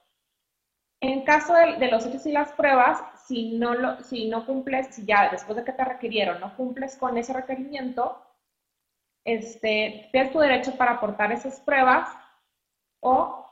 En 1.01 1.25
caso 1.25 1.55
de, 1.55 1.91
los 1.91 2.05
hechos 2.05 2.27
y 2.27 2.33
las 2.33 2.53
pruebas, 2.53 3.03
si 3.27 3.59
no, 3.59 3.75
lo, 3.75 4.03
si 4.03 4.29
no 4.29 4.45
cumples, 4.45 4.95
si 4.95 5.07
ya 5.07 5.31
después 5.31 5.57
de 5.57 5.65
que 5.65 5.73
te 5.73 5.85
requirieron 5.85 6.41
no 6.41 6.55
cumples 6.57 6.95
con 6.97 7.17
ese 7.17 7.33
requerimiento, 7.33 8.23
este, 9.25 10.11
tienes 10.13 10.31
tu 10.31 10.41
derecho 10.41 10.77
para 10.77 10.93
aportar 10.93 11.33
esas 11.33 11.59
pruebas 11.61 12.07
o 13.01 13.47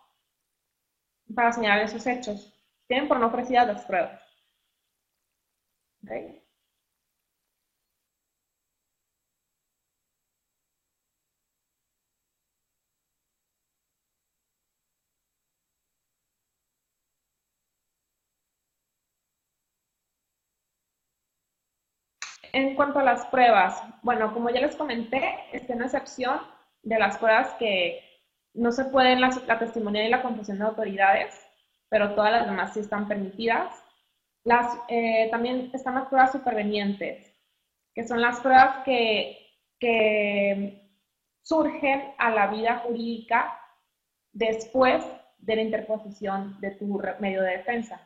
para 1.35 1.52
señalar 1.52 1.81
esos 1.85 2.07
hechos. 2.07 2.55
Tienen 2.87 3.09
por 3.09 3.19
no 3.19 3.26
ofrecidas 3.26 3.67
las 3.67 3.85
pruebas. 3.85 4.23
En 22.52 22.75
cuanto 22.75 22.99
a 22.99 23.05
las 23.05 23.26
pruebas, 23.26 23.83
bueno, 24.02 24.33
como 24.33 24.50
ya 24.50 24.61
les 24.61 24.75
comenté, 24.76 25.38
es 25.52 25.69
una 25.69 25.85
excepción 25.85 26.40
de 26.83 26.99
las 26.99 27.19
pruebas 27.19 27.55
que 27.59 28.08
no 28.59 28.73
se 28.73 28.85
pueden 28.87 29.21
la, 29.21 29.31
la 29.47 29.59
testimonial 29.59 30.07
y 30.07 30.11
la 30.11 30.23
confesión 30.23 30.59
de 30.59 30.65
autoridades, 30.65 31.35
pero 31.88 32.15
todas 32.15 32.33
las 32.33 32.47
demás 32.47 32.75
sí 32.75 32.81
están 32.81 33.07
permitidas. 33.07 33.73
Las, 34.45 34.77
eh, 34.88 35.29
también 35.31 35.71
están 35.73 35.95
las 35.95 36.09
pruebas 36.09 36.33
supervenientes, 36.33 37.35
que 37.95 38.07
son 38.07 38.21
las 38.21 38.41
pruebas 38.41 38.85
que, 38.85 39.38
que 39.79 40.91
surgen 41.43 42.12
a 42.19 42.31
la 42.31 42.49
vida 42.49 42.79
jurídica 42.79 43.61
después 44.33 45.05
de 45.38 45.57
la 45.57 45.62
interposición 45.62 46.61
de 46.61 46.73
tu 46.73 47.00
medio 47.21 47.43
de 47.43 47.59
defensa. 47.59 48.00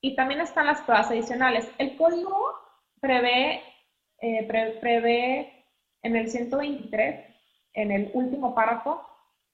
Y 0.00 0.16
también 0.16 0.40
están 0.40 0.66
las 0.66 0.80
pruebas 0.82 1.10
adicionales. 1.10 1.70
El 1.78 1.96
código 1.96 2.54
prevé, 3.00 3.62
eh, 4.20 4.46
prevé 4.80 5.66
en 6.02 6.16
el 6.16 6.30
123 6.30 7.37
en 7.78 7.92
el 7.92 8.10
último 8.12 8.54
párrafo 8.54 9.06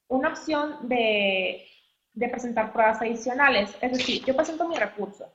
una 0.09 0.31
opción 0.31 0.89
de, 0.89 1.67
presentar 2.15 2.73
pruebas 2.73 3.01
adicionales. 3.01 3.77
Es 3.81 3.93
decir, 3.93 4.25
yo 4.25 4.35
presento 4.35 4.67
mi 4.69 4.77
recurso. 4.77 5.31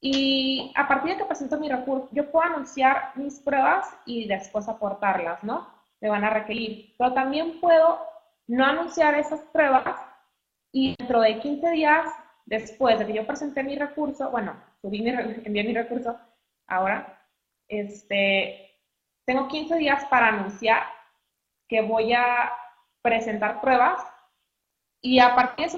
Y 0.00 0.72
a 0.76 0.86
partir 0.86 1.12
de 1.12 1.18
que 1.18 1.24
presento 1.24 1.58
mi 1.58 1.68
recurso, 1.68 2.08
yo 2.12 2.30
puedo 2.30 2.46
anunciar 2.46 3.12
mis 3.16 3.38
pruebas 3.40 3.88
y 4.06 4.26
después 4.26 4.68
aportarlas, 4.68 5.42
¿no? 5.42 5.68
Me 6.00 6.08
van 6.08 6.24
a 6.24 6.30
requerir. 6.30 6.94
Pero 6.96 7.12
también 7.12 7.60
puedo 7.60 8.00
no 8.46 8.64
anunciar 8.64 9.14
esas 9.14 9.40
pruebas 9.52 9.96
y 10.72 10.94
dentro 10.98 11.20
de 11.20 11.38
15 11.40 11.70
días 11.70 12.06
después 12.46 12.98
de 12.98 13.06
que 13.06 13.14
yo 13.14 13.26
presenté 13.26 13.62
mi 13.62 13.76
recurso, 13.76 14.30
bueno, 14.30 14.56
subí 14.80 15.02
mi, 15.02 15.10
envié 15.44 15.64
mi 15.64 15.74
recurso 15.74 16.18
ahora, 16.66 17.20
este, 17.68 18.70
tengo 19.26 19.48
15 19.48 19.76
días 19.76 20.04
para 20.06 20.28
anunciar 20.28 20.97
que 21.68 21.82
voy 21.82 22.12
a 22.12 22.52
presentar 23.02 23.60
pruebas 23.60 24.02
y 25.00 25.18
a 25.20 25.34
partir 25.34 25.70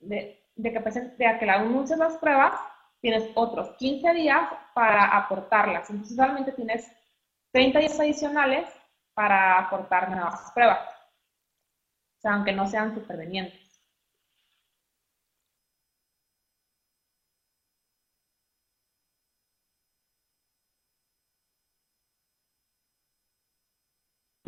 de, 0.00 0.44
de, 0.56 0.72
que, 0.72 0.80
presente, 0.80 1.16
de 1.16 1.38
que 1.38 1.46
la 1.46 1.54
anuncies 1.54 1.98
las 1.98 2.16
pruebas, 2.18 2.54
tienes 3.00 3.30
otros 3.34 3.70
15 3.78 4.12
días 4.14 4.48
para 4.74 5.16
aportarlas. 5.16 5.90
Entonces, 5.90 6.16
solamente 6.16 6.52
tienes 6.52 6.90
30 7.52 7.78
días 7.80 7.98
adicionales 7.98 8.68
para 9.14 9.58
aportar 9.58 10.10
nuevas 10.10 10.50
pruebas. 10.52 10.88
O 12.18 12.20
sea, 12.22 12.34
aunque 12.34 12.52
no 12.52 12.66
sean 12.66 12.94
supervenientes. 12.94 13.60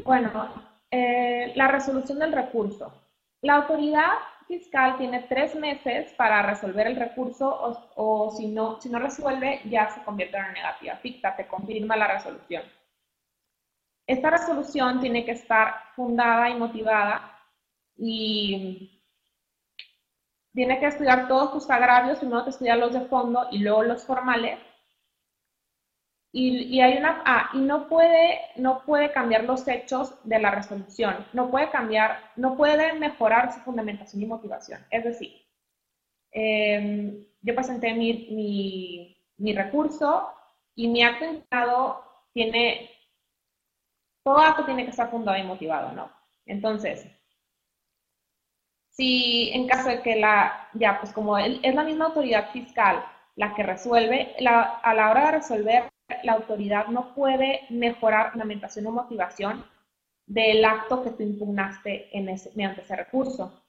Bueno, 0.04 0.30
eh, 0.96 1.52
la 1.56 1.66
resolución 1.66 2.20
del 2.20 2.32
recurso. 2.32 2.92
La 3.42 3.56
autoridad 3.56 4.12
fiscal 4.46 4.96
tiene 4.96 5.26
tres 5.28 5.56
meses 5.56 6.12
para 6.12 6.40
resolver 6.42 6.86
el 6.86 6.94
recurso 6.94 7.48
o, 7.96 8.30
si, 8.30 8.46
no, 8.46 8.80
si 8.80 8.88
no 8.90 9.00
resuelve 9.00 9.60
ya 9.64 9.90
se 9.90 10.04
convierte 10.04 10.36
en 10.36 10.44
una 10.44 10.52
negativa 10.52 10.94
ficta, 10.98 11.34
te 11.34 11.48
confirma 11.48 11.96
la 11.96 12.06
resolución. 12.06 12.62
Esta 14.06 14.30
resolución 14.30 15.00
tiene 15.00 15.24
que 15.24 15.32
estar 15.32 15.74
fundada 15.96 16.48
y 16.48 16.54
motivada 16.54 17.40
y 17.96 19.02
tiene 20.52 20.78
que 20.78 20.86
estudiar 20.86 21.26
todos 21.26 21.54
tus 21.54 21.70
agravios, 21.70 22.20
primero 22.20 22.44
te 22.44 22.50
estudiar 22.50 22.78
los 22.78 22.92
de 22.92 23.00
fondo 23.06 23.48
y 23.50 23.58
luego 23.58 23.82
los 23.82 24.04
formales 24.04 24.60
y, 26.36 26.80
hay 26.80 26.98
una, 26.98 27.22
ah, 27.24 27.50
y 27.54 27.58
no 27.58 27.86
puede, 27.86 28.40
no 28.56 28.82
puede 28.84 29.12
cambiar 29.12 29.44
los 29.44 29.68
hechos 29.68 30.16
de 30.24 30.40
la 30.40 30.50
resolución, 30.50 31.24
no 31.32 31.48
puede 31.48 31.70
cambiar, 31.70 32.32
no 32.34 32.56
puede 32.56 32.92
mejorar 32.94 33.52
su 33.54 33.60
fundamentación 33.60 34.20
y 34.20 34.26
motivación. 34.26 34.84
Es 34.90 35.04
decir, 35.04 35.32
em, 36.32 37.24
yo 37.40 37.54
presenté 37.54 37.94
mi, 37.94 39.16
mi, 39.38 39.54
recurso 39.54 40.28
y 40.74 40.88
mi 40.88 41.04
acto 41.04 42.04
tiene, 42.32 42.90
todo 44.24 44.38
acto 44.38 44.64
tiene 44.64 44.84
que 44.84 44.90
estar 44.90 45.10
fundado 45.10 45.38
y 45.38 45.44
motivado, 45.44 45.92
¿no? 45.92 46.10
Entonces, 46.46 47.06
si 48.90 49.50
en 49.52 49.68
caso 49.68 49.88
de 49.88 50.02
que 50.02 50.16
la, 50.16 50.68
ya, 50.74 50.98
pues 51.00 51.12
como 51.12 51.38
es 51.38 51.74
la 51.74 51.84
misma 51.84 52.06
autoridad 52.06 52.50
fiscal 52.50 53.04
la 53.36 53.54
que 53.54 53.62
resuelve, 53.62 54.34
a 54.48 54.94
la 54.94 55.10
hora 55.10 55.26
de 55.26 55.32
resolver 55.32 55.93
la 56.22 56.32
autoridad 56.32 56.88
no 56.88 57.14
puede 57.14 57.60
mejorar 57.70 58.30
fundamentación 58.32 58.86
o 58.86 58.92
motivación 58.92 59.64
del 60.26 60.64
acto 60.64 61.02
que 61.02 61.10
tú 61.10 61.22
impugnaste 61.22 62.16
en 62.16 62.28
ese, 62.28 62.50
mediante 62.54 62.82
ese 62.82 62.96
recurso. 62.96 63.64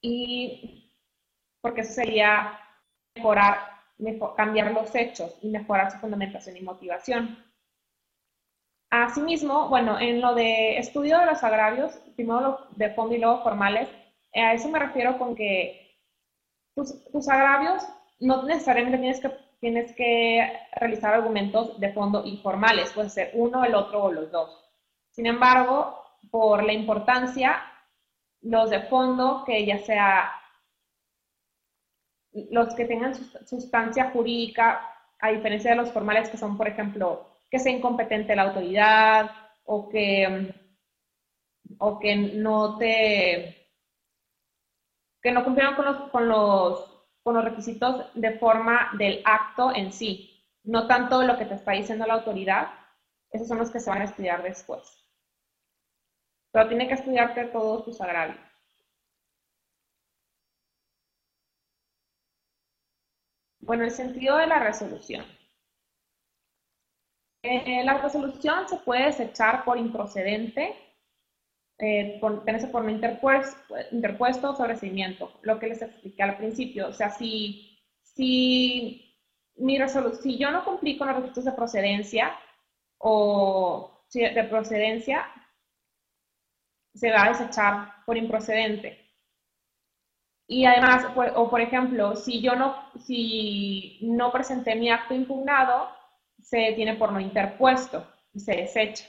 y 0.00 0.92
porque 1.60 1.82
eso 1.82 1.92
sería 1.92 2.58
mejorar, 3.14 3.58
cambiar 4.36 4.72
los 4.72 4.94
hechos 4.94 5.36
y 5.42 5.50
mejorar 5.50 5.90
su 5.90 5.98
fundamentación 5.98 6.56
y 6.56 6.62
motivación. 6.62 7.44
Asimismo, 8.90 9.68
bueno, 9.68 10.00
en 10.00 10.20
lo 10.20 10.34
de 10.34 10.78
estudio 10.78 11.18
de 11.18 11.26
los 11.26 11.42
agravios, 11.44 11.92
primero 12.16 12.66
de 12.76 12.90
fondo 12.90 13.14
y 13.14 13.18
luego 13.18 13.42
formales, 13.42 13.88
a 14.34 14.54
eso 14.54 14.68
me 14.68 14.78
refiero 14.78 15.18
con 15.18 15.34
que 15.34 15.96
tus, 16.74 17.28
agravios 17.28 17.84
no 18.20 18.42
necesariamente 18.44 18.98
tienes 18.98 19.20
que, 19.20 19.30
tienes 19.60 19.94
que 19.94 20.60
realizar 20.76 21.14
argumentos 21.14 21.78
de 21.80 21.92
fondo 21.92 22.24
informales, 22.24 22.92
puede 22.92 23.10
ser 23.10 23.30
uno, 23.34 23.64
el 23.64 23.74
otro 23.74 24.04
o 24.04 24.12
los 24.12 24.30
dos. 24.30 24.70
Sin 25.10 25.26
embargo, 25.26 26.00
por 26.30 26.62
la 26.62 26.72
importancia, 26.72 27.62
los 28.42 28.70
de 28.70 28.80
fondo, 28.82 29.42
que 29.44 29.64
ya 29.64 29.78
sea 29.78 30.32
los 32.32 32.74
que 32.74 32.84
tengan 32.84 33.14
sustancia 33.14 34.10
jurídica, 34.10 34.86
a 35.18 35.30
diferencia 35.30 35.70
de 35.70 35.76
los 35.76 35.92
formales 35.92 36.30
que 36.30 36.38
son, 36.38 36.56
por 36.56 36.68
ejemplo, 36.68 37.26
que 37.50 37.58
sea 37.58 37.72
incompetente 37.72 38.36
la 38.36 38.42
autoridad 38.42 39.30
o 39.64 39.88
que, 39.88 40.54
o 41.78 41.98
que 41.98 42.16
no 42.16 42.78
te 42.78 43.56
que 45.22 45.32
no 45.32 45.44
cumplieron 45.44 45.74
con 45.74 45.84
los, 45.84 46.10
con 46.10 46.28
los, 46.28 46.89
con 47.22 47.34
los 47.34 47.44
requisitos 47.44 48.06
de 48.14 48.38
forma 48.38 48.90
del 48.98 49.22
acto 49.24 49.74
en 49.74 49.92
sí, 49.92 50.44
no 50.64 50.86
tanto 50.86 51.22
lo 51.22 51.36
que 51.38 51.44
te 51.44 51.54
está 51.54 51.72
diciendo 51.72 52.06
la 52.06 52.14
autoridad, 52.14 52.68
esos 53.30 53.48
son 53.48 53.58
los 53.58 53.70
que 53.70 53.80
se 53.80 53.90
van 53.90 54.02
a 54.02 54.04
estudiar 54.04 54.42
después. 54.42 54.98
Pero 56.52 56.68
tiene 56.68 56.88
que 56.88 56.94
estudiarte 56.94 57.44
todos 57.46 57.84
tus 57.84 58.00
agravios. 58.00 58.38
Bueno, 63.60 63.84
el 63.84 63.90
sentido 63.90 64.36
de 64.36 64.46
la 64.46 64.58
resolución. 64.58 65.24
Eh, 67.42 67.82
la 67.84 67.98
resolución 67.98 68.68
se 68.68 68.76
puede 68.78 69.06
desechar 69.06 69.64
por 69.64 69.78
improcedente, 69.78 70.74
eh, 71.80 72.18
por, 72.20 72.44
por 72.70 72.82
un 72.82 72.90
interpuesto, 72.90 73.74
interpuesto 73.90 74.54
sobrecimiento, 74.54 75.32
lo 75.42 75.58
que 75.58 75.68
les 75.68 75.82
expliqué 75.82 76.22
al 76.22 76.36
principio. 76.36 76.88
O 76.88 76.92
sea, 76.92 77.10
si, 77.10 77.78
si, 78.02 79.16
mi 79.56 79.78
si 80.22 80.38
yo 80.38 80.50
no 80.50 80.64
cumplí 80.64 80.98
con 80.98 81.08
los 81.08 81.16
requisitos 81.16 81.44
de 81.44 81.52
procedencia 81.52 82.38
o 82.98 84.04
de 84.12 84.44
procedencia, 84.44 85.26
se 86.94 87.10
va 87.10 87.24
a 87.24 87.28
desechar 87.30 88.04
por 88.04 88.16
improcedente. 88.16 88.98
Y 90.46 90.64
además, 90.66 91.06
o 91.14 91.48
por 91.48 91.60
ejemplo, 91.60 92.16
si 92.16 92.42
yo 92.42 92.56
no, 92.56 92.74
si 92.98 94.00
no 94.02 94.32
presenté 94.32 94.74
mi 94.74 94.90
acto 94.90 95.14
impugnado, 95.14 95.88
se 96.42 96.72
tiene 96.74 96.96
por 96.96 97.12
no 97.12 97.20
interpuesto 97.20 98.06
y 98.34 98.40
se 98.40 98.56
desecha. 98.56 99.06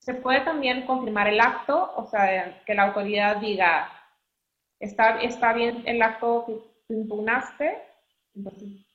Se 0.00 0.14
puede 0.14 0.40
también 0.40 0.86
confirmar 0.86 1.28
el 1.28 1.40
acto, 1.40 1.92
o 1.94 2.06
sea, 2.06 2.62
que 2.64 2.74
la 2.74 2.84
autoridad 2.84 3.36
diga, 3.36 3.90
está, 4.78 5.20
está 5.20 5.52
bien 5.52 5.82
el 5.86 6.00
acto 6.00 6.46
que 6.88 6.94
impugnaste, 6.94 7.82
entonces 8.34 8.86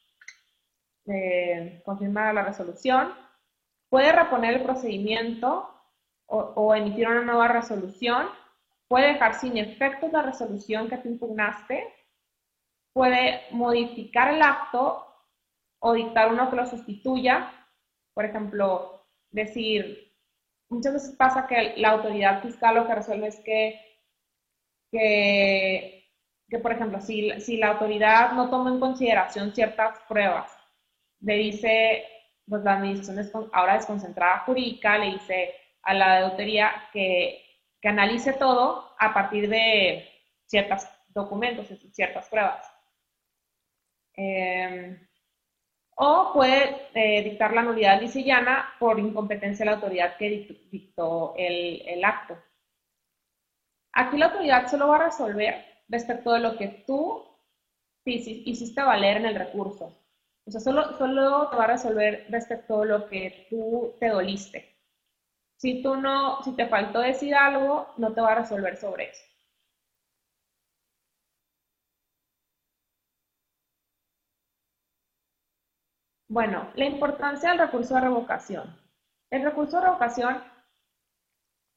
eh, 1.05 1.81
confirmar 1.85 2.33
la 2.33 2.43
resolución. 2.43 3.13
Puede 3.89 4.11
reponer 4.11 4.55
el 4.55 4.63
procedimiento 4.63 5.69
o, 6.25 6.39
o, 6.39 6.73
emitir 6.73 7.07
una 7.07 7.21
nueva 7.21 7.49
resolución. 7.49 8.27
Puede 8.87 9.13
dejar 9.13 9.35
sin 9.35 9.57
efectos 9.57 10.11
la 10.11 10.23
resolución 10.23 10.89
que 10.89 10.97
te 10.97 11.07
impugnaste. 11.07 11.93
Puede 12.93 13.43
modificar 13.51 14.33
el 14.33 14.41
acto 14.41 15.05
o 15.79 15.93
dictar 15.93 16.31
uno 16.31 16.49
que 16.49 16.55
lo 16.55 16.65
sustituya. 16.65 17.51
Por 18.15 18.25
ejemplo, 18.25 19.05
decir, 19.29 20.04
muchas 20.69 20.93
veces 20.93 21.15
pasa 21.15 21.47
que 21.47 21.73
la 21.77 21.89
autoridad 21.91 22.41
fiscal 22.41 22.75
lo 22.75 22.87
que 22.87 22.95
resuelve 22.95 23.27
es 23.27 23.39
que, 23.39 23.81
que, 24.91 26.59
por 26.59 26.71
ejemplo, 26.71 27.01
si, 27.01 27.31
si, 27.41 27.57
la 27.57 27.69
autoridad 27.69 28.31
no 28.33 28.49
toma 28.49 28.71
en 28.71 28.79
consideración 28.79 29.53
ciertas 29.53 29.99
pruebas, 30.07 30.51
le 31.21 31.35
dice, 31.35 32.05
pues 32.47 32.63
la 32.63 32.73
administración 32.73 33.49
ahora 33.53 33.75
desconcentrada 33.75 34.39
jurídica, 34.39 34.97
le 34.97 35.13
dice 35.13 35.53
a 35.83 35.93
la 35.93 36.19
auditoría 36.19 36.71
que, 36.93 37.43
que 37.81 37.87
analice 37.87 38.33
todo 38.33 38.95
a 38.99 39.13
partir 39.13 39.49
de 39.49 40.07
ciertos 40.45 40.87
documentos, 41.09 41.67
ciertas 41.91 42.29
pruebas. 42.29 42.71
Eh, 44.17 44.97
o 45.95 46.31
puede 46.33 46.89
eh, 46.93 47.23
dictar 47.23 47.53
la 47.53 47.63
nulidad 47.63 48.01
lisillana 48.01 48.69
por 48.79 48.99
incompetencia 48.99 49.63
de 49.63 49.71
la 49.71 49.77
autoridad 49.77 50.17
que 50.17 50.67
dictó 50.71 51.33
el, 51.37 52.03
acto. 52.03 52.37
Aquí 53.93 54.17
la 54.17 54.27
autoridad 54.27 54.67
solo 54.69 54.89
va 54.89 54.97
a 54.97 55.05
resolver 55.05 55.65
respecto 55.87 56.33
de 56.33 56.39
lo 56.39 56.57
que 56.57 56.83
tú 56.85 57.23
hiciste 58.03 58.81
valer 58.81 59.17
en 59.17 59.25
el 59.27 59.35
recurso. 59.35 59.97
O 60.45 60.51
sea, 60.51 60.59
solo, 60.59 60.97
solo 60.97 61.49
te 61.49 61.55
va 61.55 61.63
a 61.63 61.67
resolver 61.67 62.25
respecto 62.29 62.81
de 62.81 62.85
lo 62.87 63.07
que 63.07 63.47
tú 63.49 63.95
te 63.99 64.09
doliste. 64.09 64.75
Si 65.57 65.81
tú 65.81 65.95
no, 65.95 66.43
si 66.43 66.55
te 66.55 66.67
faltó 66.67 66.99
decir 66.99 67.33
algo, 67.33 67.87
no 67.97 68.13
te 68.13 68.21
va 68.21 68.33
a 68.33 68.41
resolver 68.41 68.75
sobre 68.75 69.09
eso. 69.09 69.23
Bueno, 76.35 76.69
la 76.75 76.83
importancia 76.83 77.51
del 77.51 77.59
recurso 77.59 77.95
de 77.95 78.01
revocación. 78.01 78.77
El 79.31 79.43
recurso 79.43 79.77
de 79.77 79.85
revocación, 79.85 80.43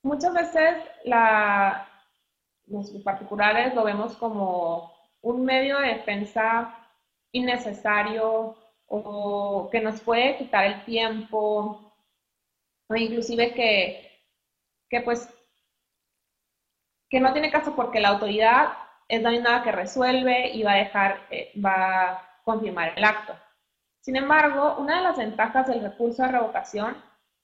muchas 0.02 0.34
veces 0.34 0.74
los 2.66 2.90
particulares 3.04 3.72
lo 3.76 3.84
vemos 3.84 4.16
como 4.16 4.92
un 5.20 5.44
medio 5.44 5.78
de 5.78 5.94
defensa 5.94 6.74
innecesario 7.30 8.56
o 8.88 9.68
que 9.70 9.80
nos 9.80 10.00
puede 10.00 10.38
quitar 10.38 10.64
el 10.64 10.84
tiempo 10.84 11.94
o 12.88 12.96
inclusive 12.96 13.54
que, 13.54 14.10
que 14.90 15.02
pues 15.02 15.32
que 17.08 17.20
no 17.20 17.32
tiene 17.32 17.52
caso 17.52 17.76
porque 17.76 18.00
la 18.00 18.08
autoridad 18.08 18.72
es 19.06 19.22
la 19.22 19.30
misma 19.30 19.62
que 19.62 19.70
resuelve 19.70 20.48
y 20.48 20.64
va 20.64 20.72
a 20.72 20.78
dejar, 20.78 21.26
eh, 21.30 21.52
va 21.64 22.10
a 22.10 22.42
confirmar 22.42 22.94
el 22.96 23.04
acto. 23.04 23.36
Sin 24.08 24.16
embargo, 24.16 24.76
una 24.78 24.96
de 24.96 25.02
las 25.02 25.18
ventajas 25.18 25.66
del 25.66 25.82
recurso 25.82 26.22
de 26.22 26.32
revocación 26.32 26.96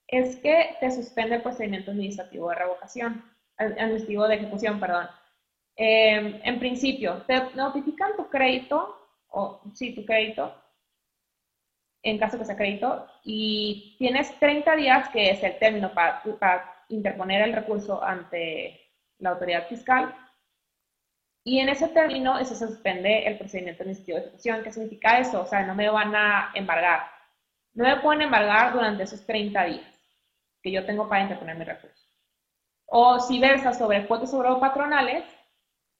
es 0.07 0.37
que 0.37 0.75
te 0.79 0.89
suspende 0.89 1.35
el 1.35 1.43
procedimiento 1.43 1.91
administrativo 1.91 2.49
de 2.49 2.55
revocación, 2.55 3.23
administrativo 3.55 4.27
de 4.27 4.33
ejecución, 4.33 4.79
perdón. 4.79 5.07
Em, 5.75 6.41
en 6.43 6.57
principio, 6.57 7.21
te 7.27 7.53
notifican 7.53 8.15
tu 8.17 8.31
crédito, 8.31 8.97
o 9.27 9.61
sí, 9.75 9.93
tu 9.93 10.03
crédito, 10.05 10.55
en 12.01 12.17
caso 12.17 12.39
que 12.39 12.45
sea 12.45 12.57
crédito, 12.57 13.05
y 13.23 13.95
tienes 13.99 14.33
30 14.39 14.75
días, 14.75 15.09
que 15.09 15.29
es 15.29 15.43
el 15.43 15.59
término 15.59 15.93
para 15.93 16.23
interponer 16.89 17.43
el 17.43 17.53
recurso 17.53 18.03
ante 18.03 18.81
la 19.19 19.29
autoridad 19.29 19.67
fiscal, 19.67 20.15
y 21.47 21.59
en 21.59 21.69
ese 21.69 21.87
término 21.89 22.43
se 22.43 22.55
suspende 22.55 23.27
el 23.27 23.37
procedimiento 23.37 23.83
administrativo 23.83 24.17
de 24.17 24.23
ejecución. 24.25 24.63
¿Qué 24.63 24.71
significa 24.71 25.19
eso? 25.19 25.43
O 25.43 25.45
sea, 25.45 25.63
no 25.63 25.75
me 25.75 25.87
van 25.87 26.15
a 26.15 26.51
embargar. 26.55 27.03
No 27.75 27.83
me 27.83 27.97
pueden 27.97 28.23
embargar 28.23 28.73
durante 28.73 29.03
esos 29.03 29.23
30 29.27 29.63
días 29.65 29.95
que 30.63 30.71
yo 30.71 30.83
tengo 30.87 31.07
para 31.07 31.21
interponer 31.21 31.55
mi 31.55 31.63
recurso. 31.63 32.03
O 32.87 33.19
si 33.19 33.39
versa 33.39 33.75
sobre 33.75 34.07
cuotas 34.07 34.31
sobre 34.31 34.59
patronales, 34.59 35.23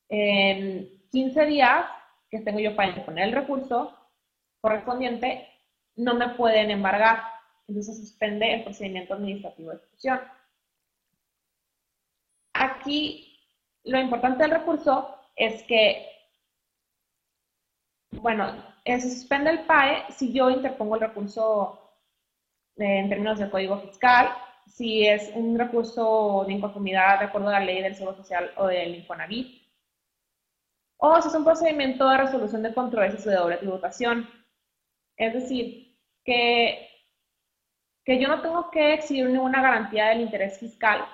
en 0.10 0.90
15 1.12 1.46
días 1.46 1.86
que 2.28 2.40
tengo 2.40 2.60
yo 2.60 2.76
para 2.76 2.90
interponer 2.90 3.26
el 3.26 3.36
recurso 3.36 3.96
correspondiente, 4.62 5.48
no 5.96 6.16
me 6.16 6.30
pueden 6.30 6.72
embargar. 6.72 7.22
Entonces 7.68 8.00
suspende 8.00 8.52
el 8.52 8.64
procedimiento 8.64 9.14
administrativo 9.14 9.70
de 9.70 9.78
ejecución. 9.78 10.22
Aquí 12.54 13.40
lo 13.84 14.00
importante 14.00 14.42
del 14.42 14.52
recurso 14.52 15.12
es 15.36 15.64
que, 15.64 16.08
bueno, 18.12 18.54
se 18.86 19.02
suspende 19.02 19.52
el 19.52 19.66
PAE 19.66 20.06
si 20.12 20.32
yo 20.32 20.50
interpongo 20.50 20.96
el 20.96 21.02
recurso 21.02 21.80
eh, 22.78 23.00
en 23.00 23.10
términos 23.10 23.40
del 23.40 23.50
Código 23.50 23.80
Fiscal, 23.80 24.30
si 24.68 25.08
es 25.08 25.32
un 25.36 25.58
recurso 25.58 26.44
de 26.48 26.54
inconformidad 26.54 27.20
de 27.20 27.26
acuerdo 27.26 27.50
a 27.50 27.60
la 27.60 27.66
ley 27.66 27.82
del 27.82 27.96
Seguro 27.96 28.18
Social 28.18 28.52
o 28.58 28.68
del 28.68 28.96
Infonavit, 28.96 29.66
o 30.98 31.22
si 31.22 31.28
es 31.28 31.36
un 31.36 31.44
procedimiento 31.44 32.10
de 32.10 32.18
resolución 32.18 32.64
de 32.64 32.74
controversias 32.74 33.26
de 33.26 33.36
doble 33.36 33.58
tributación. 33.58 34.30
Es 35.18 35.34
decir, 35.34 35.98
que, 36.24 36.90
que 38.04 38.20
yo 38.20 38.28
no 38.28 38.42
tengo 38.42 38.72
que 38.72 38.94
exigir 38.94 39.30
ninguna 39.30 39.62
garantía 39.62 40.08
del 40.08 40.22
interés 40.22 40.60
fiscal 40.60 41.06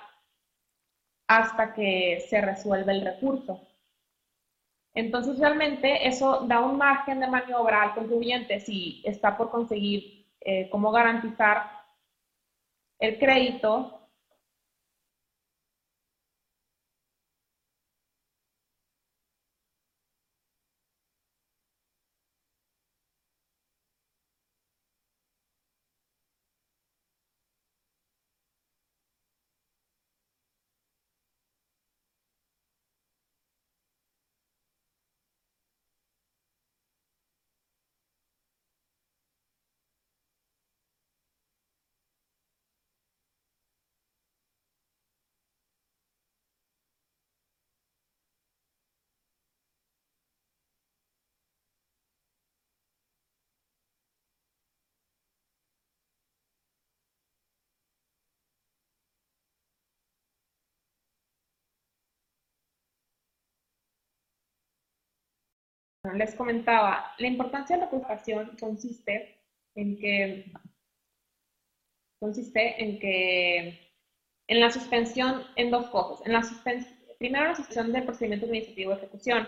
hasta 1.27 1.73
que 1.73 2.25
se 2.29 2.41
resuelve 2.41 2.91
el 2.91 3.05
recurso. 3.05 3.70
Entonces, 4.93 5.39
realmente 5.39 6.07
eso 6.07 6.41
da 6.47 6.59
un 6.59 6.77
margen 6.77 7.19
de 7.19 7.27
maniobra 7.27 7.81
al 7.83 7.93
contribuyente 7.93 8.59
si 8.59 9.01
está 9.05 9.37
por 9.37 9.49
conseguir 9.49 10.27
eh, 10.41 10.69
cómo 10.69 10.91
garantizar 10.91 11.71
el 12.99 13.17
crédito 13.17 14.00
les 66.13 66.35
comentaba, 66.35 67.13
la 67.17 67.27
importancia 67.27 67.75
de 67.75 67.83
la 67.83 67.89
preocupación 67.89 68.55
consiste 68.59 69.39
en 69.75 69.97
que 69.97 70.51
consiste 72.19 72.83
en 72.83 72.99
que 72.99 73.91
en 74.47 74.59
la 74.59 74.69
suspensión 74.69 75.43
en 75.55 75.71
dos 75.71 75.87
cosas. 75.87 76.25
En 76.25 76.33
la 76.33 76.43
primero, 77.17 77.47
la 77.47 77.55
suspensión 77.55 77.91
del 77.93 78.03
procedimiento 78.03 78.45
administrativo 78.45 78.91
de 78.91 78.97
ejecución. 78.97 79.47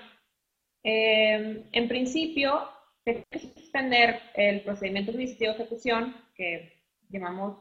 Eh, 0.84 1.69
en 1.71 1.88
principio, 1.88 2.69
se 3.04 3.26
suspender 3.39 4.21
el 4.36 4.62
procedimiento 4.62 5.12
administrativo 5.12 5.54
de 5.54 5.63
ejecución, 5.63 6.15
que 6.36 6.84
llamamos 7.10 7.58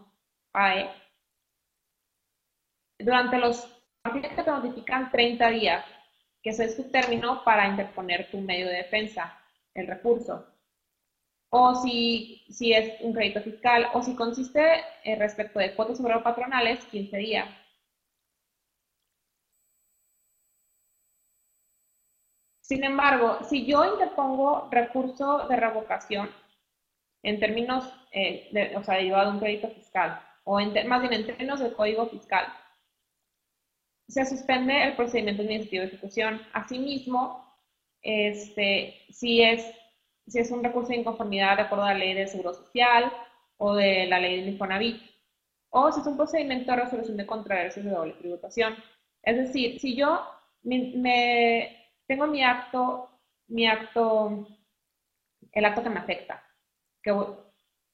AE, 0.53 0.89
durante 2.99 3.39
los 3.39 3.67
que 4.11 4.51
notifican 4.51 5.11
30 5.11 5.51
días 5.51 5.85
que 6.43 6.51
ese 6.51 6.65
es 6.65 6.77
tu 6.77 6.85
término 6.91 7.45
para 7.45 7.69
interponer 7.69 8.31
tu 8.31 8.39
medio 8.41 8.67
de 8.67 8.77
defensa, 8.77 9.39
el 9.75 9.87
recurso. 9.87 10.47
O 11.51 11.75
si, 11.77 12.45
si 12.51 12.73
es 12.73 13.01
un 13.03 13.13
crédito 13.13 13.43
fiscal, 13.43 13.89
o 13.95 14.03
si 14.03 14.17
consiste 14.17 14.61
eh, 15.05 15.17
respecto 15.17 15.59
de 15.59 15.75
cuotas 15.75 15.99
sobre 15.99 16.19
patronales, 16.21 16.85
15 16.87 17.17
días. 17.19 17.49
Sin 22.61 22.85
embargo, 22.85 23.39
si 23.45 23.67
yo 23.67 23.85
interpongo 23.85 24.69
recurso 24.71 25.47
de 25.47 25.57
revocación 25.57 26.31
en 27.23 27.39
términos, 27.39 27.85
eh, 28.13 28.49
de, 28.53 28.77
o 28.77 28.83
sea, 28.83 28.97
derivado 28.97 29.27
de 29.27 29.35
un 29.35 29.41
crédito 29.41 29.69
fiscal, 29.69 30.21
o 30.45 30.59
en, 30.59 30.89
más 30.89 31.03
bien 31.03 31.13
en 31.13 31.27
términos 31.27 31.61
del 31.61 31.75
código 31.75 32.07
fiscal, 32.07 32.47
se 34.13 34.27
suspende 34.27 34.85
el 34.85 34.95
procedimiento 34.95 35.41
administrativo 35.41 35.83
de 35.83 35.89
ejecución. 35.89 36.43
Asimismo, 36.53 37.51
este, 38.03 38.95
si, 39.11 39.41
es, 39.41 39.65
si 40.27 40.39
es 40.39 40.51
un 40.51 40.63
recurso 40.63 40.91
de 40.91 40.99
inconformidad 40.99 41.57
de 41.57 41.63
acuerdo 41.63 41.85
a 41.85 41.95
la 41.95 41.99
ley 42.01 42.13
de 42.13 42.27
seguro 42.27 42.53
social 42.53 43.11
o 43.57 43.75
de 43.75 44.07
la 44.07 44.21
ley 44.21 44.43
de 44.43 44.51
Infonavit, 44.51 45.01
o 45.71 45.91
si 45.91 46.01
es 46.01 46.07
un 46.07 46.19
procedimiento 46.19 46.73
de 46.73 46.83
resolución 46.83 47.17
de 47.17 47.25
controversias 47.25 47.87
de 47.87 47.91
doble 47.91 48.13
tributación. 48.13 48.75
Es 49.23 49.37
decir, 49.39 49.81
si 49.81 49.97
yo 49.97 50.21
me, 50.63 51.91
tengo 52.07 52.27
mi 52.27 52.45
acto, 52.45 53.09
mi 53.49 53.67
acto, 53.67 54.47
el 55.53 55.65
acto 55.65 55.83
que 55.83 55.91
me 55.91 56.01
afecta, 56.01 56.45
que, 57.03 57.15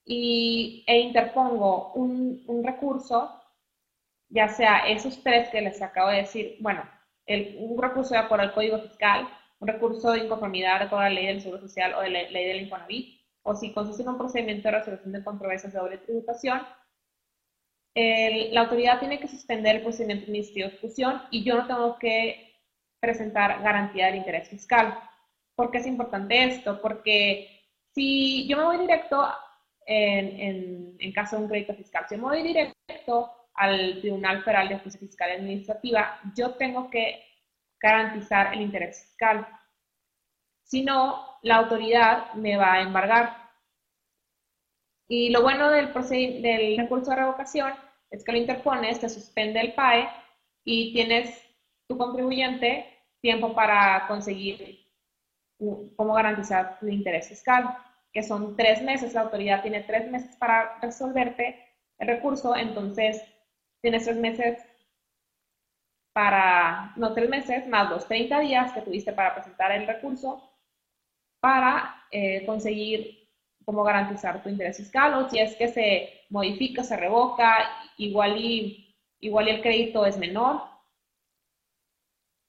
y, 0.04 0.82
e 0.84 0.98
interpongo 0.98 1.92
un, 1.92 2.42
un 2.48 2.64
recurso, 2.64 3.40
ya 4.28 4.48
sea 4.48 4.88
esos 4.88 5.22
tres 5.22 5.48
que 5.50 5.60
les 5.60 5.80
acabo 5.80 6.10
de 6.10 6.18
decir, 6.18 6.56
bueno, 6.60 6.82
el, 7.26 7.56
un 7.58 7.80
recurso 7.80 8.14
de 8.14 8.20
acuerdo 8.20 8.44
al 8.44 8.54
Código 8.54 8.78
Fiscal, 8.80 9.28
un 9.60 9.68
recurso 9.68 10.12
de 10.12 10.20
inconformidad 10.20 10.82
a 10.82 11.02
la 11.02 11.10
ley 11.10 11.26
del 11.26 11.40
Seguro 11.40 11.60
Social 11.60 11.94
o 11.94 12.00
de 12.00 12.10
la 12.10 12.22
ley 12.30 12.46
del 12.46 12.62
Infonavit, 12.62 13.20
o 13.42 13.54
si 13.54 13.72
consiste 13.72 14.02
en 14.02 14.10
un 14.10 14.18
procedimiento 14.18 14.68
de 14.68 14.78
resolución 14.78 15.12
de 15.12 15.24
controversias 15.24 15.72
de 15.72 15.78
doble 15.78 15.98
tributación, 15.98 16.60
la 17.94 18.60
autoridad 18.60 19.00
tiene 19.00 19.18
que 19.18 19.26
suspender 19.26 19.76
el 19.76 19.82
procedimiento 19.82 20.24
administrativo 20.24 20.68
de 20.68 20.74
ejecución 20.74 21.22
y 21.30 21.42
yo 21.42 21.56
no 21.56 21.66
tengo 21.66 21.98
que 21.98 22.54
presentar 23.00 23.60
garantía 23.62 24.06
del 24.06 24.16
interés 24.16 24.48
fiscal. 24.48 24.98
¿Por 25.56 25.70
qué 25.70 25.78
es 25.78 25.86
importante 25.86 26.44
esto? 26.44 26.80
Porque 26.80 27.48
si 27.94 28.46
yo 28.46 28.56
me 28.56 28.64
voy 28.64 28.78
directo 28.78 29.26
en, 29.86 30.40
en, 30.40 30.96
en 30.98 31.12
caso 31.12 31.36
de 31.36 31.42
un 31.42 31.48
crédito 31.48 31.74
fiscal, 31.74 32.04
si 32.08 32.16
me 32.16 32.22
voy 32.22 32.42
directo 32.42 33.32
al 33.58 34.00
Tribunal 34.00 34.42
Federal 34.42 34.68
de 34.68 34.78
Justicia 34.78 35.00
Fiscal 35.00 35.30
Administrativa, 35.32 36.20
yo 36.34 36.52
tengo 36.52 36.88
que 36.90 37.24
garantizar 37.80 38.54
el 38.54 38.62
interés 38.62 39.02
fiscal. 39.02 39.46
Si 40.62 40.84
no, 40.84 41.38
la 41.42 41.56
autoridad 41.56 42.32
me 42.34 42.56
va 42.56 42.74
a 42.74 42.82
embargar. 42.82 43.36
Y 45.08 45.30
lo 45.30 45.42
bueno 45.42 45.70
del, 45.70 45.92
del 46.42 46.76
recurso 46.76 47.10
de 47.10 47.16
revocación 47.16 47.72
es 48.10 48.24
que 48.24 48.32
lo 48.32 48.38
interpones, 48.38 49.00
te 49.00 49.08
suspende 49.08 49.60
el 49.60 49.74
PAE 49.74 50.08
y 50.64 50.92
tienes 50.92 51.42
tu 51.88 51.96
contribuyente 51.96 52.86
tiempo 53.20 53.54
para 53.54 54.06
conseguir 54.06 54.86
cómo 55.96 56.14
garantizar 56.14 56.78
tu 56.78 56.86
interés 56.86 57.28
fiscal, 57.28 57.76
que 58.12 58.22
son 58.22 58.56
tres 58.56 58.82
meses. 58.82 59.14
La 59.14 59.22
autoridad 59.22 59.62
tiene 59.62 59.82
tres 59.82 60.10
meses 60.10 60.36
para 60.36 60.78
resolverte 60.80 61.64
el 61.98 62.08
recurso, 62.08 62.54
entonces 62.54 63.22
tienes 63.80 64.04
tres 64.04 64.16
meses 64.16 64.64
para, 66.12 66.92
no 66.96 67.14
tres 67.14 67.28
meses, 67.28 67.66
más 67.68 67.90
los 67.90 68.06
30 68.08 68.40
días 68.40 68.72
que 68.72 68.82
tuviste 68.82 69.12
para 69.12 69.34
presentar 69.34 69.72
el 69.72 69.86
recurso 69.86 70.50
para 71.40 72.04
eh, 72.10 72.44
conseguir 72.46 73.28
cómo 73.64 73.84
garantizar 73.84 74.42
tu 74.42 74.48
interés 74.48 74.78
fiscal 74.78 75.14
o 75.14 75.30
si 75.30 75.38
es 75.38 75.54
que 75.56 75.68
se 75.68 76.24
modifica, 76.30 76.82
se 76.82 76.96
revoca, 76.96 77.56
igual 77.98 78.36
y, 78.38 78.96
igual 79.20 79.48
y 79.48 79.50
el 79.50 79.62
crédito 79.62 80.06
es 80.06 80.18
menor, 80.18 80.62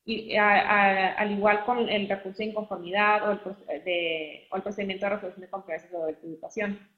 y, 0.06 0.36
al 0.36 1.32
igual 1.32 1.66
con 1.66 1.88
el 1.90 2.10
recurso 2.10 2.40
de 2.40 2.46
inconformidad 2.46 3.30
o 3.30 3.32
el, 3.34 3.84
de, 3.84 4.48
o 4.50 4.56
el 4.56 4.64
procedimiento 4.64 5.06
de 5.06 5.10
resolución 5.12 5.42
de 5.42 5.50
controversias 5.50 5.94
o 5.94 6.06
de 6.06 6.14
tributación. 6.14 6.90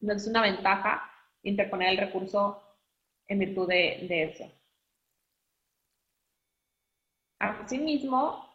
Entonces, 0.00 0.26
es 0.26 0.30
una 0.30 0.42
ventaja 0.42 1.08
interponer 1.42 1.90
el 1.90 1.98
recurso 1.98 2.67
en 3.28 3.38
virtud 3.38 3.68
de, 3.68 4.22
eso. 4.24 4.50
Asimismo, 7.38 8.48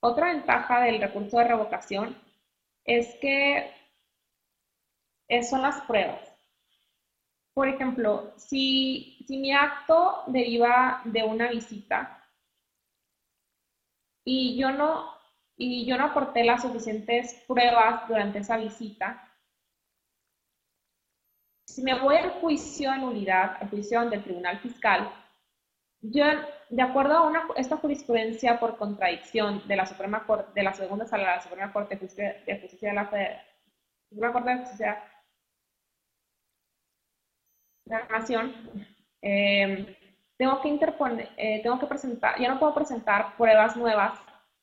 otra 0.00 0.32
ventaja 0.32 0.80
del 0.82 1.00
recurso 1.00 1.38
de 1.38 1.44
revocación 1.44 2.18
es 2.84 3.14
que 3.20 3.70
son 5.48 5.62
las 5.62 5.80
pruebas. 5.82 6.20
Por 7.54 7.68
ejemplo, 7.68 8.34
si, 8.36 9.24
si 9.26 9.36
mi 9.38 9.52
acto 9.52 10.24
deriva 10.26 11.02
de 11.04 11.22
una 11.22 11.50
visita 11.50 12.20
y 14.24 14.56
yo 14.56 14.72
no, 14.72 15.12
y 15.56 15.86
yo 15.86 15.96
no 15.96 16.06
aporté 16.06 16.42
las 16.42 16.62
suficientes 16.62 17.34
pruebas 17.46 18.08
durante 18.08 18.40
esa 18.40 18.56
visita, 18.56 19.23
si 21.66 21.82
me 21.82 21.98
voy 21.98 22.16
al 22.16 22.30
juicio 22.40 22.90
de 22.90 22.98
nulidad, 22.98 23.56
al 23.60 23.70
juicio 23.70 24.04
del 24.08 24.22
Tribunal 24.22 24.58
Fiscal, 24.60 25.10
yo, 26.00 26.24
de 26.68 26.82
acuerdo 26.82 27.16
a 27.16 27.26
una, 27.26 27.48
esta 27.56 27.78
jurisprudencia 27.78 28.60
por 28.60 28.76
contradicción 28.76 29.66
de 29.66 29.76
la 29.76 29.86
Suprema 29.86 30.26
Corte, 30.26 30.52
de 30.54 30.62
la 30.62 30.74
segunda 30.74 31.06
sala 31.06 31.30
de 31.30 31.36
la 31.36 31.42
Suprema 31.42 31.72
Corte 31.72 31.94
de 31.94 32.00
Justicia 32.00 32.42
de, 32.46 32.60
Justicia 32.60 32.90
de 32.90 32.94
la 32.94 33.10
Suprema 34.10 34.32
Corte 34.32 34.50
de 34.50 34.58
Justicia 34.58 35.04
de 37.86 37.96
la 37.96 38.06
Nación, 38.08 38.52
eh, 39.22 39.96
tengo 40.36 40.60
que 40.60 40.68
interponer, 40.68 41.30
eh, 41.38 41.62
tengo 41.62 41.78
que 41.78 41.86
presentar, 41.86 42.38
ya 42.38 42.48
no 42.48 42.58
puedo 42.58 42.74
presentar 42.74 43.36
pruebas 43.36 43.76
nuevas 43.76 44.20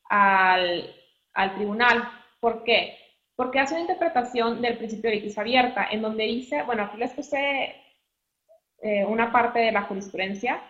al, 0.10 0.94
al 1.34 1.56
tribunal. 1.56 2.08
¿Por 2.40 2.64
qué? 2.64 3.01
Porque 3.36 3.60
hace 3.60 3.74
una 3.74 3.82
interpretación 3.82 4.62
del 4.62 4.78
principio 4.78 5.10
de 5.10 5.18
litis 5.18 5.38
abierta, 5.38 5.88
en 5.90 6.02
donde 6.02 6.24
dice, 6.26 6.64
bueno, 6.64 6.84
aquí 6.84 6.98
les 6.98 7.12
puse 7.12 7.76
eh, 8.82 9.06
una 9.06 9.32
parte 9.32 9.60
de 9.60 9.72
la 9.72 9.84
jurisprudencia, 9.84 10.62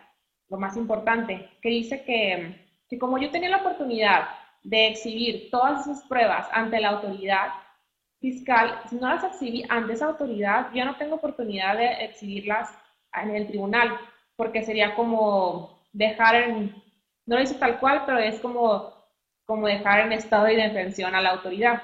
lo 0.50 0.58
más 0.58 0.76
importante, 0.78 1.50
que 1.62 1.70
dice 1.70 2.04
que, 2.04 2.68
que 2.90 3.00
como 3.00 3.18
yo 3.18 3.32
tenía 3.32 3.50
la 3.50 3.58
oportunidad 3.58 4.30
de 4.64 4.88
exhibir 4.88 5.50
todas 5.50 5.88
esas 5.88 6.04
pruebas 6.04 6.48
ante 6.52 6.80
la 6.80 6.90
autoridad 6.90 7.50
fiscal, 8.20 8.82
si 8.90 8.98
no 8.98 9.10
las 9.10 9.24
exhibí 9.24 9.66
ante 9.70 9.94
esa 9.94 10.06
autoridad, 10.08 10.72
yo 10.74 10.86
no 10.86 10.96
tengo 10.98 11.16
oportunidad 11.16 11.78
de 11.78 12.06
exhibirlas 12.06 12.70
en 13.14 13.36
el 13.36 13.48
tribunal, 13.48 13.98
porque 14.36 14.64
sería 14.64 14.96
como 14.96 15.82
dejar 15.92 16.36
en, 16.36 16.76
no 17.26 17.36
lo 17.36 17.42
dice 17.42 17.56
tal 17.56 17.80
cual, 17.80 18.04
pero 18.06 18.20
es 18.20 18.40
como, 18.40 18.94
como 19.46 19.68
dejar 19.68 20.02
en 20.02 20.14
estado 20.14 20.46
de 20.46 20.54
indefensión 20.54 21.16
a 21.16 21.22
la 21.22 21.32
autoridad. 21.32 21.82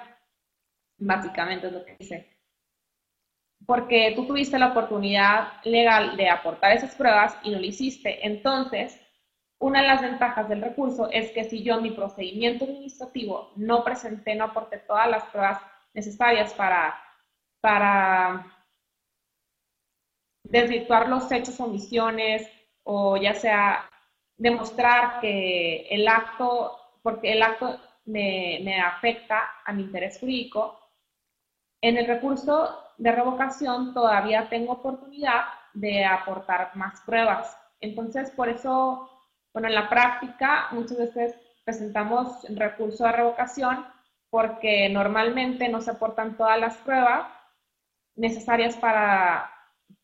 Básicamente 0.97 1.67
es 1.67 1.73
lo 1.73 1.85
que 1.85 1.95
dice. 1.97 2.37
Porque 3.65 4.13
tú 4.15 4.25
tuviste 4.25 4.57
la 4.57 4.69
oportunidad 4.69 5.63
legal 5.63 6.15
de 6.17 6.29
aportar 6.29 6.71
esas 6.71 6.95
pruebas 6.95 7.37
y 7.43 7.51
no 7.51 7.59
lo 7.59 7.65
hiciste. 7.65 8.25
Entonces, 8.25 8.99
una 9.59 9.81
de 9.81 9.87
las 9.87 10.01
ventajas 10.01 10.47
del 10.47 10.61
recurso 10.61 11.09
es 11.11 11.31
que 11.31 11.43
si 11.43 11.63
yo 11.63 11.75
en 11.75 11.83
mi 11.83 11.91
procedimiento 11.91 12.65
administrativo 12.65 13.51
no 13.55 13.83
presenté, 13.83 14.35
no 14.35 14.45
aporté 14.45 14.77
todas 14.79 15.09
las 15.09 15.23
pruebas 15.25 15.61
necesarias 15.93 16.53
para, 16.53 16.99
para 17.59 18.55
desvirtuar 20.43 21.09
los 21.09 21.31
hechos 21.31 21.59
omisiones, 21.59 22.47
o 22.83 23.17
ya 23.17 23.33
sea 23.33 23.89
demostrar 24.37 25.19
que 25.19 25.87
el 25.89 26.07
acto, 26.07 26.77
porque 27.01 27.33
el 27.33 27.41
acto 27.41 27.79
me, 28.05 28.59
me 28.63 28.79
afecta 28.79 29.43
a 29.65 29.73
mi 29.73 29.83
interés 29.83 30.19
jurídico, 30.19 30.79
en 31.81 31.97
el 31.97 32.07
recurso 32.07 32.83
de 32.97 33.11
revocación 33.11 33.93
todavía 33.93 34.49
tengo 34.49 34.73
oportunidad 34.73 35.45
de 35.73 36.05
aportar 36.05 36.75
más 36.75 37.01
pruebas. 37.01 37.57
Entonces, 37.79 38.31
por 38.31 38.49
eso 38.49 39.09
bueno, 39.57 39.69
en 39.69 39.73
la 39.73 39.89
práctica 39.89 40.67
muchas 40.69 40.99
veces 40.99 41.35
presentamos 41.65 42.45
recurso 42.55 43.05
de 43.05 43.11
revocación 43.11 43.87
porque 44.29 44.87
normalmente 44.89 45.67
no 45.67 45.81
se 45.81 45.89
aportan 45.89 46.37
todas 46.37 46.59
las 46.59 46.77
pruebas 46.77 47.27
necesarias 48.15 48.75
para, 48.77 49.51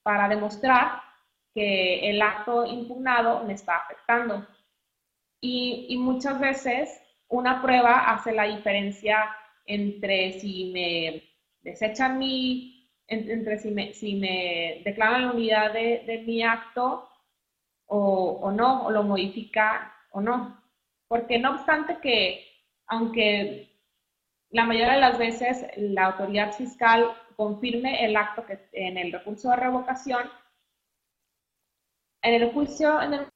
para 0.02 0.28
demostrar 0.28 1.04
que 1.54 2.10
el 2.10 2.20
acto 2.24 2.66
impugnado 2.66 3.44
me 3.44 3.54
está 3.54 3.78
afectando. 3.78 4.44
Y, 5.40 5.86
y, 5.88 5.98
muchas 5.98 6.40
veces 6.40 7.00
una 7.28 7.62
prueba 7.62 8.12
hace 8.12 8.32
la 8.32 8.46
diferencia 8.46 9.36
entre 9.68 10.40
si 10.40 10.72
me 10.74 11.33
desechan 11.64 12.20
mi, 12.20 12.90
entre 13.08 13.58
si 13.58 13.72
me, 13.72 13.94
si 13.94 14.16
me 14.16 14.82
declaran 14.86 15.28
la 15.28 15.32
unidad 15.34 15.74
de, 15.74 16.04
de 16.06 16.20
mi 16.20 16.44
acto 16.44 17.10
o, 17.86 18.52
no, 18.52 18.86
o 18.86 18.92
lo 18.92 19.04
modifica 19.04 19.94
o 20.12 20.22
no. 20.22 20.62
Porque 21.08 21.38
no 21.38 21.52
obstante 21.52 21.98
que, 22.02 22.46
aunque 22.88 23.70
la 24.50 24.66
mayoría 24.66 24.94
de 24.94 25.00
las 25.00 25.18
veces 25.18 25.66
la 25.78 26.06
autoridad 26.06 26.54
fiscal 26.54 27.16
confirme 27.36 28.06
el 28.06 28.16
acto 28.16 28.46
que 28.46 28.60
en 28.74 28.98
el 28.98 29.12
recurso 29.12 29.50
de 29.50 29.56
revocación, 29.58 30.30
en 32.22 32.42
el 32.42 32.52
juicio, 32.52 33.02
en 33.02 33.14
el, 33.14 33.28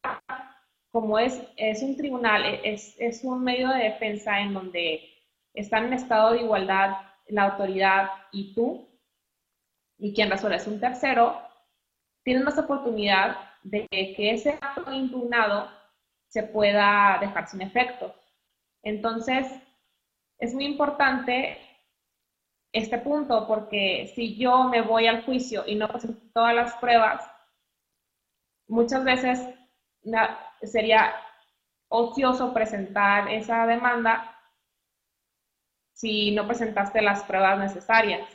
como 0.92 1.20
es, 1.20 1.42
es 1.58 1.84
un 1.84 1.98
tribunal, 1.98 2.44
es, 2.64 2.96
es 3.00 3.24
un 3.24 3.44
medio 3.44 3.70
de 3.70 3.84
defensa 3.84 4.40
en 4.40 4.54
donde 4.54 5.02
están 5.54 5.86
en 5.86 5.94
estado 5.94 6.34
de 6.34 6.42
igualdad 6.42 6.98
la 7.30 7.44
autoridad 7.44 8.10
y 8.32 8.54
tú, 8.54 8.88
y 9.98 10.14
quien 10.14 10.30
resuelve 10.30 10.58
es 10.58 10.68
un 10.68 10.80
tercero, 10.80 11.42
tienes 12.24 12.44
más 12.44 12.58
oportunidad 12.58 13.38
de 13.64 13.88
que 13.90 14.32
ese 14.32 14.58
acto 14.62 14.92
impugnado 14.92 15.70
se 16.28 16.44
pueda 16.44 17.18
dejar 17.20 17.48
sin 17.48 17.62
efecto. 17.62 18.14
Entonces, 18.84 19.48
es 20.40 20.54
muy 20.54 20.66
importante 20.66 21.58
este 22.72 22.98
punto 23.00 23.48
porque 23.48 24.12
si 24.14 24.38
yo 24.38 24.66
me 24.66 24.82
voy 24.82 25.08
al 25.08 25.24
juicio 25.24 25.64
y 25.66 25.76
no 25.76 25.88
presento 25.88 26.22
todas 26.34 26.54
las 26.54 26.76
pruebas, 26.76 27.30
muchas 28.68 29.04
veces 29.04 29.40
sería 30.62 31.14
ocioso 31.90 32.54
presentar 32.54 33.30
esa 33.30 33.66
demanda 33.66 34.37
si 35.98 36.30
no 36.32 36.46
presentaste 36.46 37.02
las 37.02 37.24
pruebas 37.24 37.58
necesarias. 37.58 38.30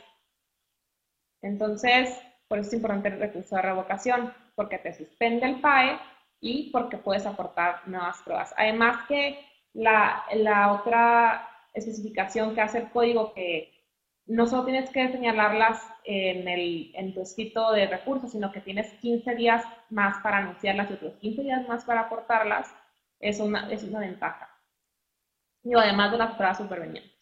Entonces, 1.41 2.19
por 2.49 2.59
eso 2.59 2.67
es 2.67 2.73
importante 2.73 3.07
el 3.07 3.19
recurso 3.19 3.55
de 3.55 3.61
revocación 3.61 4.33
porque 4.53 4.79
te 4.79 4.93
suspende 4.93 5.45
el 5.45 5.61
PAE 5.61 5.97
y 6.41 6.71
porque 6.71 6.97
puedes 6.97 7.25
aportar 7.25 7.87
nuevas 7.87 8.21
pruebas. 8.23 8.53
Además 8.57 9.07
que 9.07 9.39
la, 9.71 10.25
la 10.33 10.73
otra 10.73 11.47
especificación 11.73 12.53
que 12.53 12.61
hace 12.61 12.79
el 12.79 12.91
código 12.91 13.33
que 13.33 13.71
no 14.25 14.45
solo 14.45 14.65
tienes 14.65 14.89
que 14.89 15.09
señalarlas 15.09 15.81
en, 16.03 16.49
el, 16.49 16.91
en 16.95 17.13
tu 17.13 17.21
escrito 17.21 17.71
de 17.71 17.87
recursos, 17.87 18.33
sino 18.33 18.51
que 18.51 18.59
tienes 18.59 18.91
15 18.99 19.35
días 19.35 19.63
más 19.89 20.21
para 20.21 20.39
anunciarlas 20.39 20.91
y 20.91 20.95
otros 20.95 21.15
15 21.15 21.43
días 21.43 21.67
más 21.69 21.85
para 21.85 22.01
aportarlas, 22.01 22.75
es 23.21 23.39
una, 23.39 23.71
es 23.71 23.83
una 23.83 23.99
ventaja. 23.99 24.49
Y 25.63 25.73
además 25.75 26.11
de 26.11 26.17
las 26.17 26.35
pruebas 26.35 26.57
supervenientes. 26.57 27.12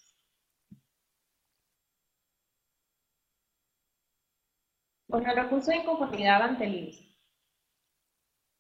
Con 5.12 5.28
el 5.28 5.36
recurso 5.36 5.72
de 5.72 5.78
inconformidad 5.78 6.42
ante 6.42 6.64
el 6.64 6.76
INSS. 6.76 7.06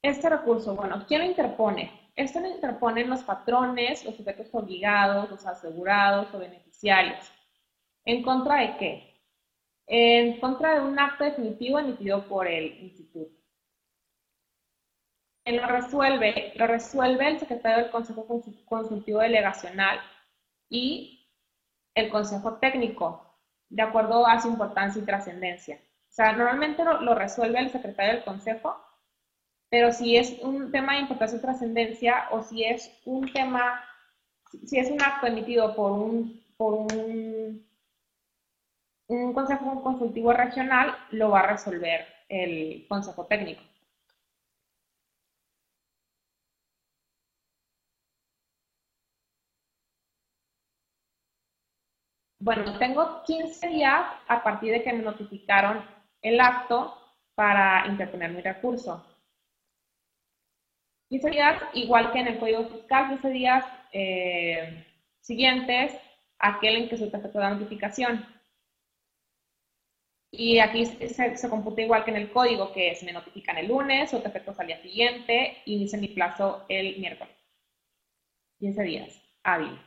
Este 0.04 0.30
recurso, 0.30 0.76
bueno, 0.76 1.06
¿quién 1.08 1.22
lo 1.22 1.28
interpone? 1.28 2.12
Esto 2.14 2.42
lo 2.42 2.50
interponen 2.50 3.10
los 3.10 3.24
patrones, 3.24 4.04
los 4.04 4.18
sujetos 4.18 4.50
obligados, 4.52 5.30
los 5.30 5.46
asegurados 5.46 6.34
o 6.34 6.40
beneficiarios. 6.40 7.32
¿En 8.04 8.22
contra 8.22 8.58
de 8.58 8.78
qué? 8.78 9.24
En 9.88 10.42
contra 10.42 10.74
de 10.76 10.82
un 10.82 11.00
acto 11.00 11.24
definitivo 11.24 11.80
emitido 11.80 12.28
por 12.28 12.46
el 12.48 12.82
instituto. 12.84 13.34
Lo 15.46 15.68
resuelve, 15.68 16.52
lo 16.56 16.68
resuelve 16.68 17.28
el 17.30 17.40
secretario 17.40 17.84
del 17.84 17.92
Consejo 17.92 18.28
Consultivo 18.66 19.20
Delegacional 19.20 20.02
y 20.70 21.30
el 21.96 22.10
Consejo 22.10 22.58
Técnico, 22.58 23.38
de 23.70 23.84
acuerdo 23.84 24.28
a 24.28 24.42
su 24.42 24.50
importancia 24.50 25.02
y 25.02 25.06
trascendencia. 25.06 25.80
O 26.12 26.13
sea, 26.13 26.34
normalmente 26.34 26.84
lo, 26.84 27.15
resuelve 27.15 27.60
el 27.60 27.71
secretario 27.71 28.15
del 28.15 28.24
Consejo 28.26 28.76
pero 29.71 29.93
si 29.93 30.17
es 30.17 30.38
un 30.43 30.71
tema 30.71 30.93
de 30.95 31.02
importancia 31.02 31.38
o 31.39 31.41
trascendencia 31.41 32.28
o 32.32 32.43
si 32.43 32.63
es 32.65 32.91
un 33.06 33.32
tema, 33.32 33.82
si 34.65 34.78
es 34.80 34.91
un 34.91 35.02
acto 35.02 35.28
emitido 35.28 35.76
por 35.76 35.93
un, 35.93 36.43
por 36.58 36.74
un, 36.74 37.65
un 39.08 39.34
consejo 39.34 39.82
consultivo 39.82 40.34
regional, 40.34 40.95
lo 41.12 41.30
va 41.32 41.41
a 41.41 41.47
resolver 41.54 42.06
el 42.30 42.86
consejo 42.89 43.26
técnico. 43.28 43.62
Bueno, 52.39 52.78
tengo 52.80 53.24
15 53.24 53.67
días 53.69 54.02
a 54.28 54.43
partir 54.43 54.71
de 54.74 54.84
que 54.84 54.91
me 54.93 55.04
notificaron 55.04 56.01
el 56.21 56.39
acto 56.39 56.97
para 57.36 57.88
interponer 57.88 58.31
mi 58.31 58.41
recurso. 58.41 59.05
15 61.10 61.29
días, 61.29 61.62
igual 61.73 62.12
que 62.12 62.19
en 62.19 62.27
el 62.27 62.39
Código 62.39 62.69
Fiscal, 62.69 63.10
15 63.10 63.29
días 63.29 63.65
eh, 63.91 64.86
siguientes 65.19 65.93
aquel 66.41 66.75
en 66.77 66.89
que 66.89 66.97
se 66.97 67.05
efecto 67.05 67.39
la 67.39 67.51
notificación. 67.51 68.25
Y 70.34 70.60
aquí 70.60 70.86
se, 70.86 71.49
computa 71.49 71.81
igual 71.81 72.05
que 72.05 72.12
en 72.12 72.17
el 72.17 72.31
código, 72.31 72.71
que 72.71 72.91
es 72.91 73.03
me 73.03 73.12
notifican 73.12 73.57
el 73.57 73.67
lunes, 73.67 74.13
o 74.13 74.21
te 74.21 74.29
efectos 74.29 74.57
al 74.60 74.67
día 74.67 74.81
siguiente, 74.81 75.57
dice 75.65 75.97
mi 75.97 76.07
plazo 76.07 76.65
el 76.69 76.99
miércoles. 76.99 77.36
15 78.60 78.84
días 78.84 79.21
hábiles. 79.43 79.79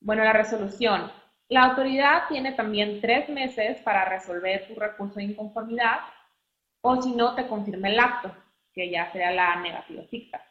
Bueno, 0.00 0.24
la 0.24 0.32
resolución. 0.32 1.12
La 1.48 1.64
autoridad 1.64 2.28
tiene 2.28 2.52
también 2.52 3.00
tres 3.00 3.28
meses 3.28 3.80
para 3.82 4.04
resolver 4.06 4.66
tu 4.66 4.74
recurso 4.74 5.16
de 5.16 5.24
inconformidad, 5.24 6.00
o 6.80 7.00
si 7.00 7.12
no, 7.12 7.34
te 7.34 7.46
confirma 7.46 7.88
el 7.88 7.98
acto 7.98 8.34
que 8.72 8.90
ya 8.90 9.10
será 9.12 9.30
la 9.30 9.56
negativa 9.56 10.02
ficta. 10.04 10.42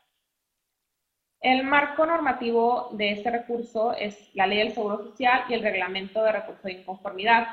El 1.44 1.64
marco 1.64 2.06
normativo 2.06 2.90
de 2.94 3.12
este 3.12 3.30
recurso 3.30 3.94
es 3.94 4.34
la 4.34 4.48
Ley 4.48 4.60
del 4.60 4.74
Seguro 4.74 5.04
Social 5.04 5.44
y 5.50 5.54
el 5.54 5.62
Reglamento 5.62 6.24
de 6.24 6.32
Recurso 6.32 6.62
de 6.64 6.74
Inconformidad. 6.74 7.48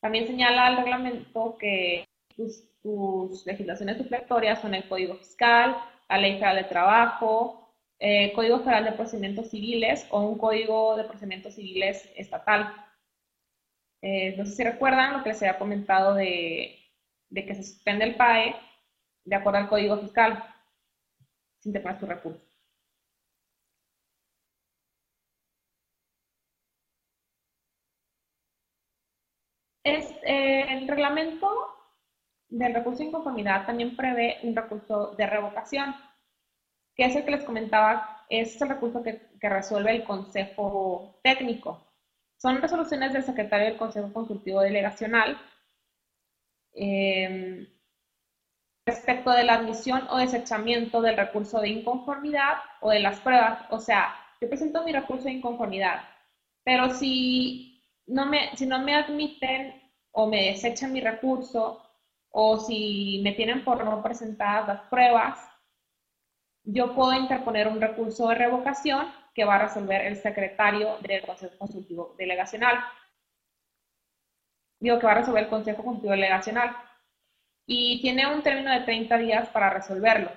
También 0.00 0.26
señala 0.26 0.68
el 0.68 0.76
reglamento 0.76 1.56
que 1.58 2.06
tus, 2.36 3.46
legislaciones 3.46 3.96
supletorias 3.96 4.60
son 4.60 4.74
el 4.74 4.86
Código 4.86 5.14
Fiscal, 5.14 5.76
la 6.10 6.18
Ley 6.18 6.34
Federal 6.34 6.56
de 6.56 6.64
Trabajo, 6.64 7.61
eh, 8.04 8.32
Código 8.34 8.58
Federal 8.58 8.84
de 8.84 8.92
Procedimientos 8.92 9.50
Civiles 9.50 10.06
o 10.10 10.22
un 10.22 10.36
Código 10.36 10.96
de 10.96 11.04
Procedimientos 11.04 11.54
Civiles 11.54 12.10
estatal. 12.16 12.74
Eh, 14.02 14.34
no 14.36 14.44
sé 14.44 14.52
si 14.56 14.64
recuerdan 14.64 15.12
lo 15.12 15.22
que 15.22 15.30
les 15.30 15.42
había 15.42 15.58
comentado 15.58 16.14
de, 16.14 16.78
que 17.32 17.54
se 17.54 17.62
suspende 17.62 18.04
el 18.04 18.16
PAE 18.16 18.56
de 19.24 19.36
acuerdo 19.36 19.60
al 19.60 19.68
Código 19.68 19.98
Fiscal. 19.98 20.42
si 21.60 21.68
interpones 21.68 22.00
tu 22.00 22.06
recurso. 22.06 22.44
Es, 29.84 30.10
eh, 30.24 30.66
el 30.70 30.88
reglamento 30.88 31.48
del 32.48 32.74
recurso 32.74 32.98
de 32.98 33.06
inconformidad 33.10 33.66
también 33.66 33.96
prevé 33.96 34.38
un 34.42 34.56
recurso 34.56 35.14
de 35.16 35.26
revocación, 35.26 35.94
que 36.96 37.04
es 37.04 37.16
el 37.16 37.24
que 37.24 37.30
les 37.32 37.44
comentaba, 37.44 38.24
es 38.28 38.60
el 38.60 38.68
recurso 38.68 39.02
que, 39.02 39.20
resuelve 39.40 39.90
el 39.90 40.04
Consejo 40.04 41.18
Técnico. 41.22 41.84
Son 42.36 42.60
resoluciones 42.62 43.12
del 43.12 43.24
secretario 43.24 43.66
del 43.66 43.76
Consejo 43.76 44.12
Consultivo 44.12 44.60
Delegacional 44.60 45.36
em, 46.74 47.66
respecto 48.86 49.30
de 49.30 49.44
la 49.44 49.54
admisión 49.54 50.06
o 50.10 50.18
desechamiento 50.18 51.00
del 51.02 51.16
recurso 51.16 51.60
de 51.60 51.70
inconformidad 51.70 52.58
o 52.80 52.90
de 52.90 53.00
las 53.00 53.20
pruebas. 53.20 53.60
O 53.70 53.78
sea, 53.80 54.14
yo 54.40 54.48
presento 54.48 54.84
mi 54.84 54.92
recurso 54.92 55.24
de 55.24 55.32
inconformidad, 55.32 56.02
pero 56.64 56.90
si 56.90 57.82
no 58.06 58.26
me, 58.26 58.56
si 58.56 58.66
no 58.66 58.80
me 58.80 58.94
admiten 58.94 59.74
o 60.12 60.26
me 60.26 60.50
desechan 60.50 60.92
mi 60.92 61.00
recurso 61.00 61.82
o 62.30 62.58
si 62.58 63.20
me 63.22 63.32
tienen 63.32 63.64
por 63.64 63.84
no 63.84 64.02
presentadas 64.02 64.68
las 64.68 64.80
pruebas, 64.88 65.51
yo 66.64 66.94
puedo 66.94 67.12
interponer 67.14 67.68
un 67.68 67.80
recurso 67.80 68.28
de 68.28 68.34
revocación 68.36 69.06
que 69.34 69.44
va 69.44 69.56
a 69.56 69.62
resolver 69.68 70.02
el 70.06 70.16
secretario 70.16 70.96
del 71.00 71.22
Consejo 71.22 71.56
Consultivo 71.58 72.14
Delegacional. 72.18 72.78
Digo 74.80 74.98
que 74.98 75.06
va 75.06 75.12
a 75.12 75.14
resolver 75.14 75.44
el 75.44 75.48
Consejo 75.48 75.82
Consultivo 75.82 76.10
Delegacional. 76.12 76.76
Y 77.66 78.00
tiene 78.02 78.26
un 78.34 78.42
término 78.42 78.72
de 78.72 78.80
30 78.80 79.18
días 79.18 79.48
para 79.50 79.70
resolverlo. 79.70 80.30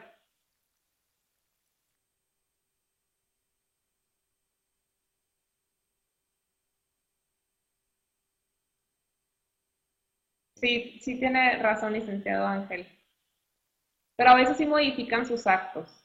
Sí, 10.56 11.00
sí 11.02 11.18
tiene 11.18 11.60
razón, 11.60 11.94
licenciado 11.94 12.46
Ángel. 12.46 12.86
Pero 14.18 14.32
a 14.32 14.36
veces 14.36 14.58
sí 14.58 14.66
modifican 14.66 15.26
sus 15.26 15.48
actos. 15.48 16.05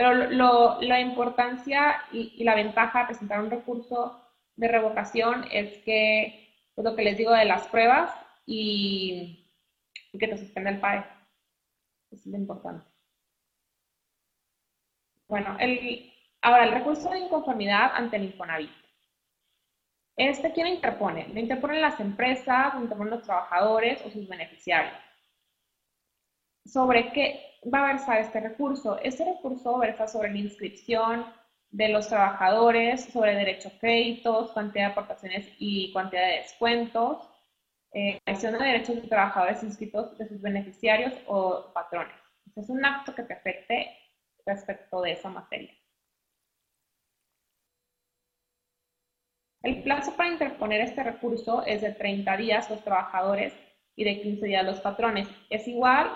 Pero 0.00 0.14
lo, 0.14 0.80
la 0.80 0.98
importancia 0.98 2.04
y, 2.10 2.42
la 2.42 2.54
ventaja 2.54 3.00
de 3.00 3.04
presentar 3.08 3.38
un 3.38 3.50
recurso 3.50 4.18
de 4.56 4.66
revocación 4.66 5.44
es 5.52 5.76
que, 5.84 6.54
es 6.74 6.82
lo 6.82 6.96
que 6.96 7.02
les 7.02 7.18
digo 7.18 7.32
de 7.32 7.44
las 7.44 7.68
pruebas 7.68 8.10
y, 8.46 9.46
que 10.18 10.26
te 10.26 10.38
suspende 10.38 10.70
el 10.70 10.80
PAE. 10.80 11.00
Eso 12.10 12.22
es 12.24 12.26
lo 12.28 12.38
importante. 12.38 12.86
Bueno, 15.28 15.58
el, 15.60 16.10
ahora 16.40 16.64
el 16.64 16.72
recurso 16.72 17.10
de 17.10 17.18
inconformidad 17.18 17.92
ante 17.92 18.16
el 18.16 18.24
Infonavit. 18.24 18.72
Este, 20.16 20.50
¿quién 20.54 20.68
interpone? 20.68 21.28
Lo 21.28 21.40
interponen 21.40 21.82
las 21.82 22.00
empresas, 22.00 22.72
lo 22.72 22.80
interponen 22.80 23.16
los 23.16 23.22
trabajadores 23.22 24.00
o 24.06 24.10
sus 24.10 24.26
beneficiarios. 24.26 24.94
¿Sobre 26.64 27.12
qué 27.12 27.49
va 27.62 27.84
a 27.84 27.92
versar 27.92 28.20
este 28.20 28.40
recurso? 28.40 28.98
Este 29.02 29.24
recurso 29.24 29.78
versa 29.78 30.06
sobre 30.06 30.30
la 30.30 30.38
inscripción 30.38 31.26
de 31.70 31.88
los 31.88 32.08
trabajadores, 32.08 33.04
sobre 33.04 33.34
derecho 33.34 33.68
a 33.68 33.78
créditos, 33.78 34.52
cantidad 34.52 34.86
de 34.86 34.92
aportaciones 34.92 35.48
y 35.58 35.92
cantidad 35.92 36.26
de 36.26 36.38
descuentos, 36.38 37.28
eh, 37.92 38.20
de 38.24 38.50
derechos 38.50 38.96
de 39.02 39.08
trabajadores 39.08 39.62
inscritos 39.62 40.16
de 40.18 40.28
sus 40.28 40.40
beneficiarios 40.40 41.12
o 41.26 41.72
patrones. 41.72 42.14
es 42.56 42.68
un 42.68 42.84
acto 42.84 43.14
que 43.14 43.22
te 43.22 43.34
afecte 43.34 43.96
respecto 44.46 45.02
de 45.02 45.12
esa 45.12 45.28
materia. 45.28 45.72
El 49.62 49.82
plazo 49.82 50.16
para 50.16 50.30
interponer 50.30 50.80
este 50.80 51.02
recurso 51.02 51.64
es 51.66 51.82
de 51.82 51.92
30 51.92 52.36
días 52.38 52.70
los 52.70 52.82
trabajadores 52.82 53.52
y 53.94 54.04
de 54.04 54.22
15 54.22 54.46
días 54.46 54.64
los 54.64 54.80
patrones. 54.80 55.28
Es 55.50 55.68
igual, 55.68 56.10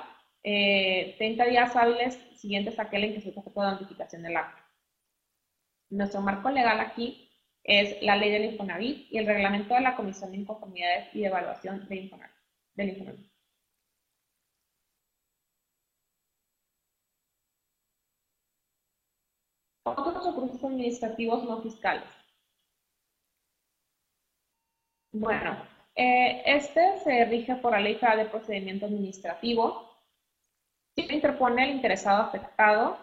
30 0.44 1.44
eh, 1.44 1.50
días 1.50 1.74
hábiles 1.74 2.18
siguientes 2.36 2.78
a 2.78 2.82
aquel 2.82 3.04
en 3.04 3.14
que 3.14 3.20
se 3.22 3.30
efecto 3.30 3.62
de 3.62 3.70
notificación 3.70 4.22
del 4.22 4.36
acto. 4.36 4.62
Nuestro 5.90 6.20
marco 6.20 6.50
legal 6.50 6.80
aquí 6.80 7.30
es 7.62 8.02
la 8.02 8.16
ley 8.16 8.30
del 8.30 8.44
Infonavit 8.52 9.10
y 9.10 9.18
el 9.18 9.26
reglamento 9.26 9.74
de 9.74 9.80
la 9.80 9.96
Comisión 9.96 10.30
de 10.32 10.38
Inconformidades 10.38 11.14
y 11.14 11.20
de 11.20 11.26
Evaluación 11.28 11.88
de 11.88 11.96
Infonavit, 11.96 12.34
del 12.74 12.88
Infonavit. 12.90 13.30
Otros 19.86 20.26
recursos 20.26 20.62
administrativos 20.64 21.44
no 21.44 21.62
fiscales. 21.62 22.04
Bueno, 25.12 25.56
eh, 25.94 26.42
este 26.44 26.98
se 26.98 27.24
rige 27.26 27.56
por 27.56 27.72
la 27.72 27.80
Ley 27.80 27.94
Federal 27.94 28.18
de 28.18 28.24
Procedimiento 28.26 28.86
Administrativo. 28.86 29.93
Si 30.94 31.02
interpone 31.12 31.64
el 31.64 31.76
interesado 31.76 32.22
afectado, 32.22 32.98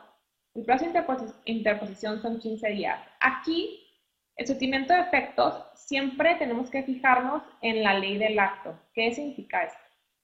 el 0.53 0.63
plazo 0.63 0.85
de 0.85 1.03
interposición 1.45 2.21
son 2.21 2.39
15 2.39 2.69
días. 2.69 2.99
Aquí, 3.19 3.85
el 4.37 4.47
sometimiento 4.47 4.93
de 4.93 5.01
efectos, 5.01 5.63
siempre 5.75 6.35
tenemos 6.35 6.69
que 6.69 6.83
fijarnos 6.83 7.43
en 7.61 7.83
la 7.83 7.93
ley 7.93 8.17
del 8.17 8.39
acto. 8.39 8.77
¿Qué 8.93 9.13
significa 9.13 9.63
esto? 9.63 9.79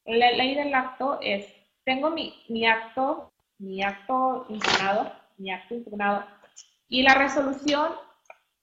La 0.05 0.31
ley 0.31 0.55
del 0.55 0.73
acto 0.73 1.19
es, 1.21 1.45
tengo 1.83 2.09
mi, 2.09 2.43
mi 2.47 2.65
acto, 2.65 3.33
mi 3.57 3.83
acto 3.83 4.45
impugnado, 4.49 5.11
mi 5.37 5.51
acto 5.51 5.75
impugnado, 5.75 6.25
y 6.87 7.01
la 7.01 7.15
resolución 7.15 7.93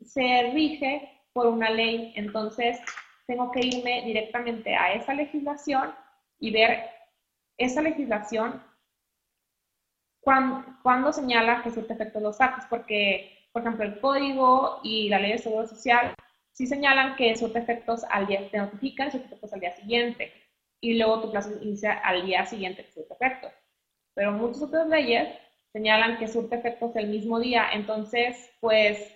se 0.03 0.51
rige 0.53 1.21
por 1.35 1.47
una 1.47 1.69
ley. 1.69 2.13
Entonces, 2.17 2.81
tengo 3.27 3.51
que 3.53 3.61
irme 3.61 4.03
directamente 4.07 4.75
a 4.75 4.95
esa 4.95 5.13
legislación 5.13 5.95
y 6.39 6.51
ver 6.51 6.85
esa 7.59 7.83
legislación 7.83 8.63
cuando, 10.25 11.13
señala 11.13 11.63
que 11.63 11.71
surte 11.71 11.93
efecto 11.93 12.21
los 12.21 12.41
actos, 12.41 12.65
porque, 12.69 13.49
por 13.53 13.63
ejemplo, 13.63 13.85
el 13.85 14.01
código 14.01 14.81
y 14.83 15.09
la 15.09 15.19
ley 15.19 15.33
de 15.33 15.39
seguro 15.39 15.67
social 15.67 16.15
sí 16.53 16.67
señalan 16.67 17.17
que 17.17 17.37
surte 17.37 17.59
efectos 17.59 18.05
al 18.11 18.27
día, 18.27 18.51
te 18.51 18.59
notifican 18.59 19.13
surte 19.13 19.27
efectos 19.27 19.53
al 19.53 19.61
día 19.61 19.77
siguiente, 19.77 20.33
y 20.81 20.99
luego 20.99 21.21
tu 21.21 21.31
plazo 21.31 21.51
inicia 21.63 21.93
al 21.99 22.27
día 22.27 22.45
siguiente 22.47 22.85
que 22.85 22.93
surte 22.93 23.15
efectos. 23.15 23.53
Pero 24.15 24.33
muchas 24.33 24.63
otras 24.63 24.89
leyes 24.89 25.29
señalan 25.73 26.19
que 26.19 26.29
surte 26.29 26.57
efectos 26.57 26.95
el 26.97 27.09
mismo 27.09 27.39
día, 27.41 27.71
entonces, 27.73 28.51
pues, 28.61 29.15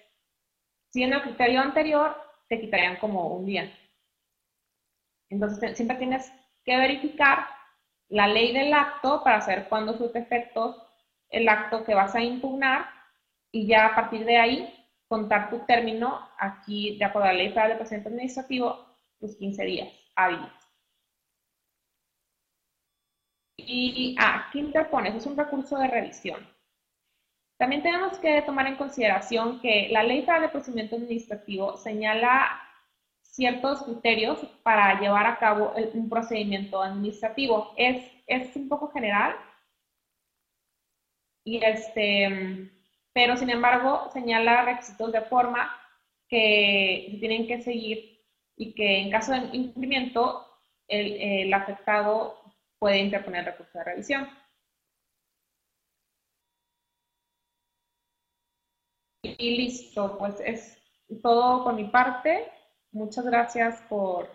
si 0.90 1.02
en 1.02 1.12
el 1.12 1.22
criterio 1.22 1.60
anterior, 1.60 2.16
te 2.48 2.60
quitarían 2.60 2.96
como 2.96 3.28
un 3.28 3.46
día. 3.46 3.70
Entonces, 5.30 5.76
siempre 5.76 5.98
tienes 5.98 6.32
que 6.64 6.76
verificar 6.76 7.46
la 8.08 8.26
ley 8.26 8.52
del 8.52 8.72
acto 8.72 9.22
para 9.22 9.40
saber 9.42 9.68
cuándo 9.68 9.96
surte 9.96 10.18
efectos 10.18 10.87
el 11.30 11.48
acto 11.48 11.84
que 11.84 11.94
vas 11.94 12.14
a 12.14 12.22
impugnar 12.22 12.86
y 13.50 13.66
ya 13.66 13.86
a 13.86 13.94
partir 13.94 14.24
de 14.24 14.36
ahí 14.36 14.74
contar 15.08 15.50
tu 15.50 15.60
término 15.60 16.28
aquí, 16.38 16.98
de 16.98 17.04
acuerdo 17.04 17.28
a 17.28 17.32
la 17.32 17.38
ley 17.38 17.48
federal 17.48 17.70
de 17.70 17.76
procedimiento 17.76 18.10
administrativo, 18.10 18.86
los 19.20 19.36
15 19.36 19.64
días 19.64 19.88
hábiles. 20.14 20.50
Y 23.56 24.16
ah, 24.18 24.46
aquí 24.48 24.60
interpones, 24.60 25.14
es 25.14 25.26
un 25.26 25.36
recurso 25.36 25.78
de 25.78 25.88
revisión. 25.88 26.46
También 27.58 27.82
tenemos 27.82 28.18
que 28.18 28.40
tomar 28.42 28.66
en 28.66 28.76
consideración 28.76 29.60
que 29.60 29.88
la 29.90 30.04
ley 30.04 30.20
federal 30.20 30.42
de 30.42 30.48
procedimiento 30.50 30.96
administrativo 30.96 31.76
señala 31.76 32.62
ciertos 33.20 33.82
criterios 33.82 34.38
para 34.62 35.00
llevar 35.00 35.26
a 35.26 35.38
cabo 35.38 35.72
un 35.94 36.08
procedimiento 36.08 36.82
administrativo. 36.82 37.72
Es, 37.76 38.04
es 38.26 38.54
un 38.54 38.68
poco 38.68 38.90
general, 38.90 39.34
y 41.48 41.64
este, 41.64 42.70
pero 43.14 43.36
sin 43.36 43.48
embargo 43.48 44.10
señala 44.12 44.64
requisitos 44.66 45.12
de 45.12 45.22
forma 45.22 45.74
que 46.28 47.08
se 47.10 47.16
tienen 47.18 47.46
que 47.46 47.62
seguir 47.62 48.20
y 48.56 48.74
que 48.74 48.98
en 49.00 49.10
caso 49.10 49.32
de 49.32 49.56
incumplimiento 49.56 50.46
el, 50.88 51.12
el 51.20 51.54
afectado 51.54 52.38
puede 52.78 52.98
interponer 52.98 53.46
recurso 53.46 53.78
de 53.78 53.84
revisión. 53.84 54.28
Y 59.22 59.56
listo, 59.56 60.18
pues 60.18 60.40
es 60.40 60.78
todo 61.22 61.64
por 61.64 61.74
mi 61.74 61.84
parte. 61.84 62.50
Muchas 62.92 63.24
gracias 63.24 63.80
por, 63.88 64.28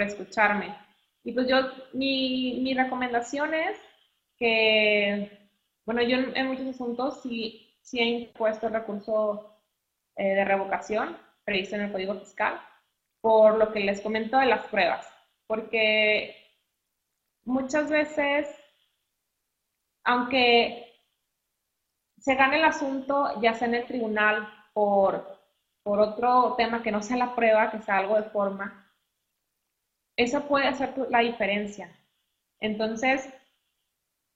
escucharme. 0.00 0.74
Y 1.24 1.32
pues 1.32 1.46
yo, 1.46 1.56
mi, 1.92 2.60
mi 2.62 2.72
recomendación 2.74 3.52
es 3.52 3.78
que, 4.38 5.47
bueno, 5.88 6.02
yo 6.02 6.18
en, 6.18 6.48
muchos 6.48 6.66
asuntos 6.66 7.22
sí, 7.22 7.74
sí 7.80 7.98
he 7.98 8.04
impuesto 8.04 8.66
el 8.66 8.74
recurso 8.74 9.58
eh, 10.16 10.34
de 10.34 10.44
revocación 10.44 11.16
previsto 11.46 11.76
en 11.76 11.80
el 11.80 11.92
Código 11.92 12.14
Fiscal, 12.16 12.60
por 13.22 13.56
lo 13.56 13.72
que 13.72 13.80
les 13.80 14.02
comento 14.02 14.36
de 14.36 14.44
las 14.44 14.66
pruebas, 14.66 15.10
porque 15.46 16.36
muchas 17.44 17.88
veces, 17.88 18.54
aunque 20.04 20.92
se 22.18 22.34
gana 22.34 22.58
el 22.58 22.64
asunto, 22.64 23.40
ya 23.40 23.54
sea 23.54 23.68
en 23.68 23.76
el 23.76 23.86
tribunal 23.86 24.46
por, 24.74 25.38
por 25.82 26.00
otro 26.00 26.54
tema 26.58 26.82
que 26.82 26.92
no 26.92 27.00
sea 27.02 27.16
la 27.16 27.34
prueba, 27.34 27.70
que 27.70 27.80
sea 27.80 27.96
algo 27.96 28.16
de 28.16 28.28
forma, 28.28 28.92
eso 30.18 30.46
puede 30.46 30.66
hacer 30.66 30.92
la 31.08 31.20
diferencia. 31.20 31.98
Entonces, 32.60 33.26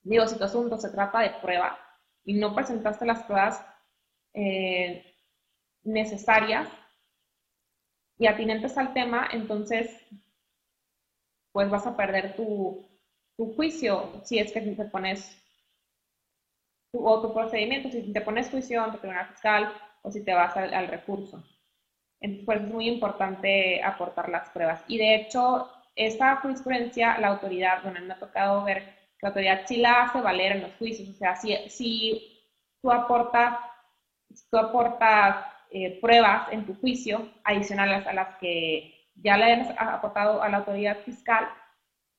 digo, 0.02 0.26
si 0.26 0.36
tu 0.36 0.44
asunto 0.44 0.78
se 0.78 0.90
trata 0.90 1.20
de 1.20 1.30
prueba 1.40 1.78
y 2.24 2.34
no 2.34 2.54
presentaste 2.54 3.06
las 3.06 3.22
pruebas 3.24 3.64
eh, 4.34 5.04
necesarias 5.84 6.68
y 8.18 8.26
atinentes 8.26 8.76
al 8.78 8.92
tema, 8.92 9.28
entonces, 9.32 9.90
pues 11.52 11.68
vas 11.70 11.86
a 11.86 11.96
perder 11.96 12.36
tu, 12.36 12.88
tu 13.36 13.54
juicio 13.54 14.20
si 14.24 14.38
es 14.38 14.52
que 14.52 14.60
te 14.60 14.84
pones 14.84 15.38
o 16.92 17.22
tu 17.22 17.32
procedimiento, 17.32 17.90
si 17.90 18.12
te 18.12 18.20
pones 18.20 18.50
juicio 18.50 18.82
ante 18.82 18.96
el 18.96 19.00
tribunal 19.00 19.28
fiscal 19.28 19.72
o 20.02 20.10
si 20.10 20.24
te 20.24 20.34
vas 20.34 20.56
al, 20.56 20.88
recurso. 20.88 21.42
Entonces, 22.20 22.44
pues 22.44 22.60
es 22.60 22.68
muy 22.68 22.88
importante 22.88 23.82
aportar 23.82 24.28
las 24.28 24.48
pruebas. 24.50 24.84
Y 24.86 24.98
de 24.98 25.14
hecho, 25.16 25.70
esta 25.96 26.36
jurisprudencia, 26.36 27.18
la 27.18 27.28
autoridad, 27.28 27.82
bueno, 27.82 28.00
me 28.00 28.12
ha 28.12 28.18
tocado 28.18 28.64
ver 28.64 29.01
la 29.22 29.28
autoridad 29.28 29.62
sí 29.66 29.78
la 29.78 30.02
hace 30.02 30.20
valer 30.20 30.52
en 30.52 30.62
los 30.62 30.72
juicios. 30.74 31.08
O 31.08 31.12
sea, 31.14 31.36
si, 31.36 31.56
si 31.70 32.44
tú 32.82 32.90
aportas, 32.90 33.58
tú 34.50 34.58
aportas 34.58 35.46
eh, 35.70 35.98
pruebas 36.00 36.52
en 36.52 36.66
tu 36.66 36.74
juicio 36.74 37.30
adicionales 37.44 38.06
a 38.06 38.12
las 38.12 38.36
que 38.36 39.08
ya 39.14 39.36
le 39.38 39.54
has 39.54 39.78
aportado 39.78 40.42
a 40.42 40.48
la 40.50 40.58
autoridad 40.58 40.98
fiscal, 40.98 41.48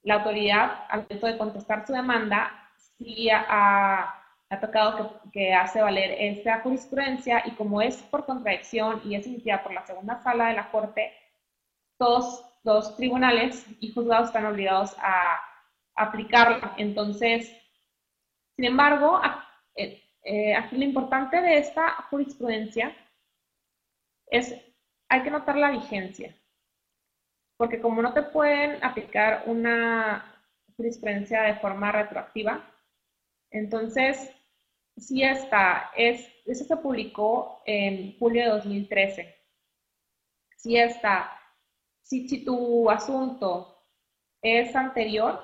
la 0.02 0.16
autoridad, 0.16 0.86
al 0.90 1.04
momento 1.04 1.28
de 1.28 1.38
contestar 1.38 1.86
su 1.86 1.94
demanda, 1.94 2.52
sí 2.98 3.30
ha 3.30 4.24
ha 4.54 4.60
tocado 4.60 5.20
que, 5.32 5.54
hace 5.54 5.82
valer 5.82 6.16
esta 6.20 6.60
jurisprudencia 6.62 7.44
y 7.46 7.52
como 7.52 7.82
es 7.82 7.98
por 8.04 8.26
contradicción 8.26 9.02
y 9.04 9.16
es 9.16 9.26
emitida 9.26 9.64
por 9.64 9.74
la 9.74 9.86
segunda 9.86 10.22
sala 10.22 10.48
de 10.48 10.54
la 10.54 10.70
Corte, 10.70 11.12
todos 11.98 12.46
los 12.64 12.96
tribunales 12.96 13.66
y 13.80 13.92
juzgados 13.92 14.28
están 14.28 14.46
obligados 14.46 14.96
a, 15.00 15.40
aplicarla. 15.96 16.76
Entonces, 16.78 17.52
sin 18.56 18.66
embargo, 18.66 19.20
eh, 19.76 20.02
eh, 20.24 20.56
aquí 20.56 20.78
lo 20.78 20.84
importante 20.84 21.42
de 21.42 21.58
esta 21.58 21.94
jurisprudencia 22.10 22.96
es, 24.28 24.56
hay 25.10 25.24
que 25.24 25.32
notar 25.32 25.58
la 25.58 25.72
vigencia, 25.72 26.36
porque 27.58 27.80
como 27.80 28.02
no 28.02 28.14
te 28.14 28.24
pueden 28.24 28.84
aplicar 28.84 29.44
una 29.46 30.42
jurisprudencia 30.76 31.44
de 31.44 31.56
forma 31.56 31.92
retroactiva, 31.92 32.64
entonces 33.52 34.34
Sí 34.98 35.24
está. 35.24 35.92
Es, 35.96 36.28
eso 36.46 36.66
se 36.66 36.78
publicó 36.78 37.62
en 37.66 38.18
julio 38.20 38.44
de 38.44 38.50
2013. 38.50 39.36
Sí 40.58 40.78
está. 40.78 41.32
Si, 42.02 42.28
si 42.28 42.46
tu 42.46 42.90
asunto 42.90 43.82
es 44.42 44.76
anterior, 44.76 45.42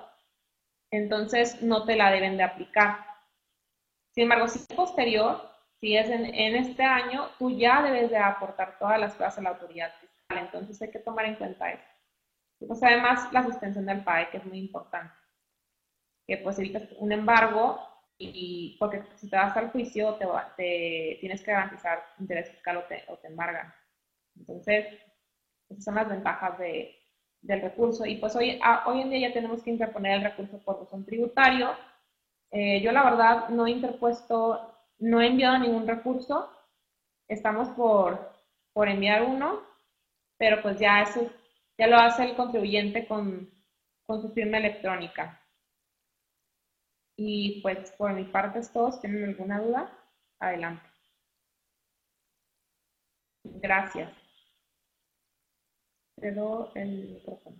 entonces 0.91 1.61
no 1.61 1.85
te 1.85 1.95
la 1.95 2.11
deben 2.11 2.37
de 2.37 2.43
aplicar. 2.43 2.97
Sin 4.11 4.23
embargo, 4.23 4.47
si 4.47 4.59
es 4.59 4.67
posterior, 4.67 5.49
si 5.79 5.95
es 5.95 6.09
en, 6.09 6.25
este 6.25 6.83
año, 6.83 7.29
tú 7.37 7.51
ya 7.51 7.81
debes 7.81 8.09
de 8.09 8.17
aportar 8.17 8.77
todas 8.79 8.99
las 8.99 9.15
pruebas 9.15 9.37
a 9.37 9.41
la 9.41 9.49
autoridad 9.49 9.93
fiscal. 9.99 10.37
Entonces 10.39 10.81
hay 10.81 10.91
que 10.91 10.99
tomar 10.99 11.25
en 11.25 11.35
cuenta 11.35 11.71
eso. 11.71 11.83
Pues 12.67 12.83
además 12.83 13.31
la 13.31 13.43
suspensión 13.43 13.85
del 13.85 14.03
PAE, 14.03 14.29
que 14.29 14.37
es 14.37 14.45
muy 14.45 14.57
importante. 14.57 15.13
Que 16.27 16.37
pues 16.37 16.59
evitas 16.59 16.83
un 16.97 17.11
embargo 17.11 17.79
y 18.17 18.75
porque 18.77 19.03
si 19.15 19.29
te 19.29 19.37
vas 19.37 19.55
al 19.55 19.71
juicio 19.71 20.15
te, 20.15 20.27
te 20.57 21.17
tienes 21.21 21.41
que 21.41 21.51
garantizar 21.51 22.03
interés 22.19 22.51
fiscal 22.51 22.77
o 22.77 22.83
te, 22.83 23.05
o 23.07 23.17
te 23.17 23.27
embargan. 23.27 23.73
Entonces, 24.37 24.87
esas 25.69 25.83
son 25.83 25.95
las 25.95 26.09
ventajas 26.09 26.57
de, 26.57 26.98
del 27.41 27.61
recurso. 27.61 28.05
Y 28.05 28.15
pues 28.15 28.35
hoy, 28.35 28.59
hoy 28.85 29.01
en 29.01 29.09
día 29.09 29.29
ya 29.29 29.33
tenemos 29.33 29.63
que 29.63 29.71
interponer 29.71 30.17
el 30.17 30.23
recurso 30.23 30.59
por 30.59 30.79
razón 30.79 31.05
tributario. 31.05 31.71
Eh, 32.51 32.81
yo 32.81 32.91
la 32.91 33.03
verdad 33.03 33.49
no 33.49 33.67
he 33.67 33.71
interpuesto, 33.71 34.75
no 34.99 35.21
he 35.21 35.27
enviado 35.27 35.59
ningún 35.59 35.87
recurso. 35.87 36.49
Estamos 37.27 37.69
por, 37.69 38.31
por 38.73 38.89
enviar 38.89 39.23
uno, 39.23 39.61
pero 40.37 40.61
pues 40.61 40.79
ya 40.79 41.01
eso 41.01 41.29
ya 41.77 41.87
lo 41.87 41.97
hace 41.97 42.25
el 42.25 42.35
contribuyente 42.35 43.07
con, 43.07 43.49
con 44.05 44.21
su 44.21 44.29
firma 44.33 44.57
electrónica. 44.57 45.41
Y 47.15 47.61
pues 47.61 47.91
por 47.91 48.13
mi 48.13 48.25
parte 48.25 48.59
es 48.59 48.71
todo. 48.71 48.99
¿Tienen 48.99 49.25
alguna 49.29 49.61
duda? 49.61 49.91
Adelante. 50.39 50.83
Gracias. 53.43 54.28
Cedo 56.19 56.71
el 56.75 57.09
micrófono. 57.13 57.57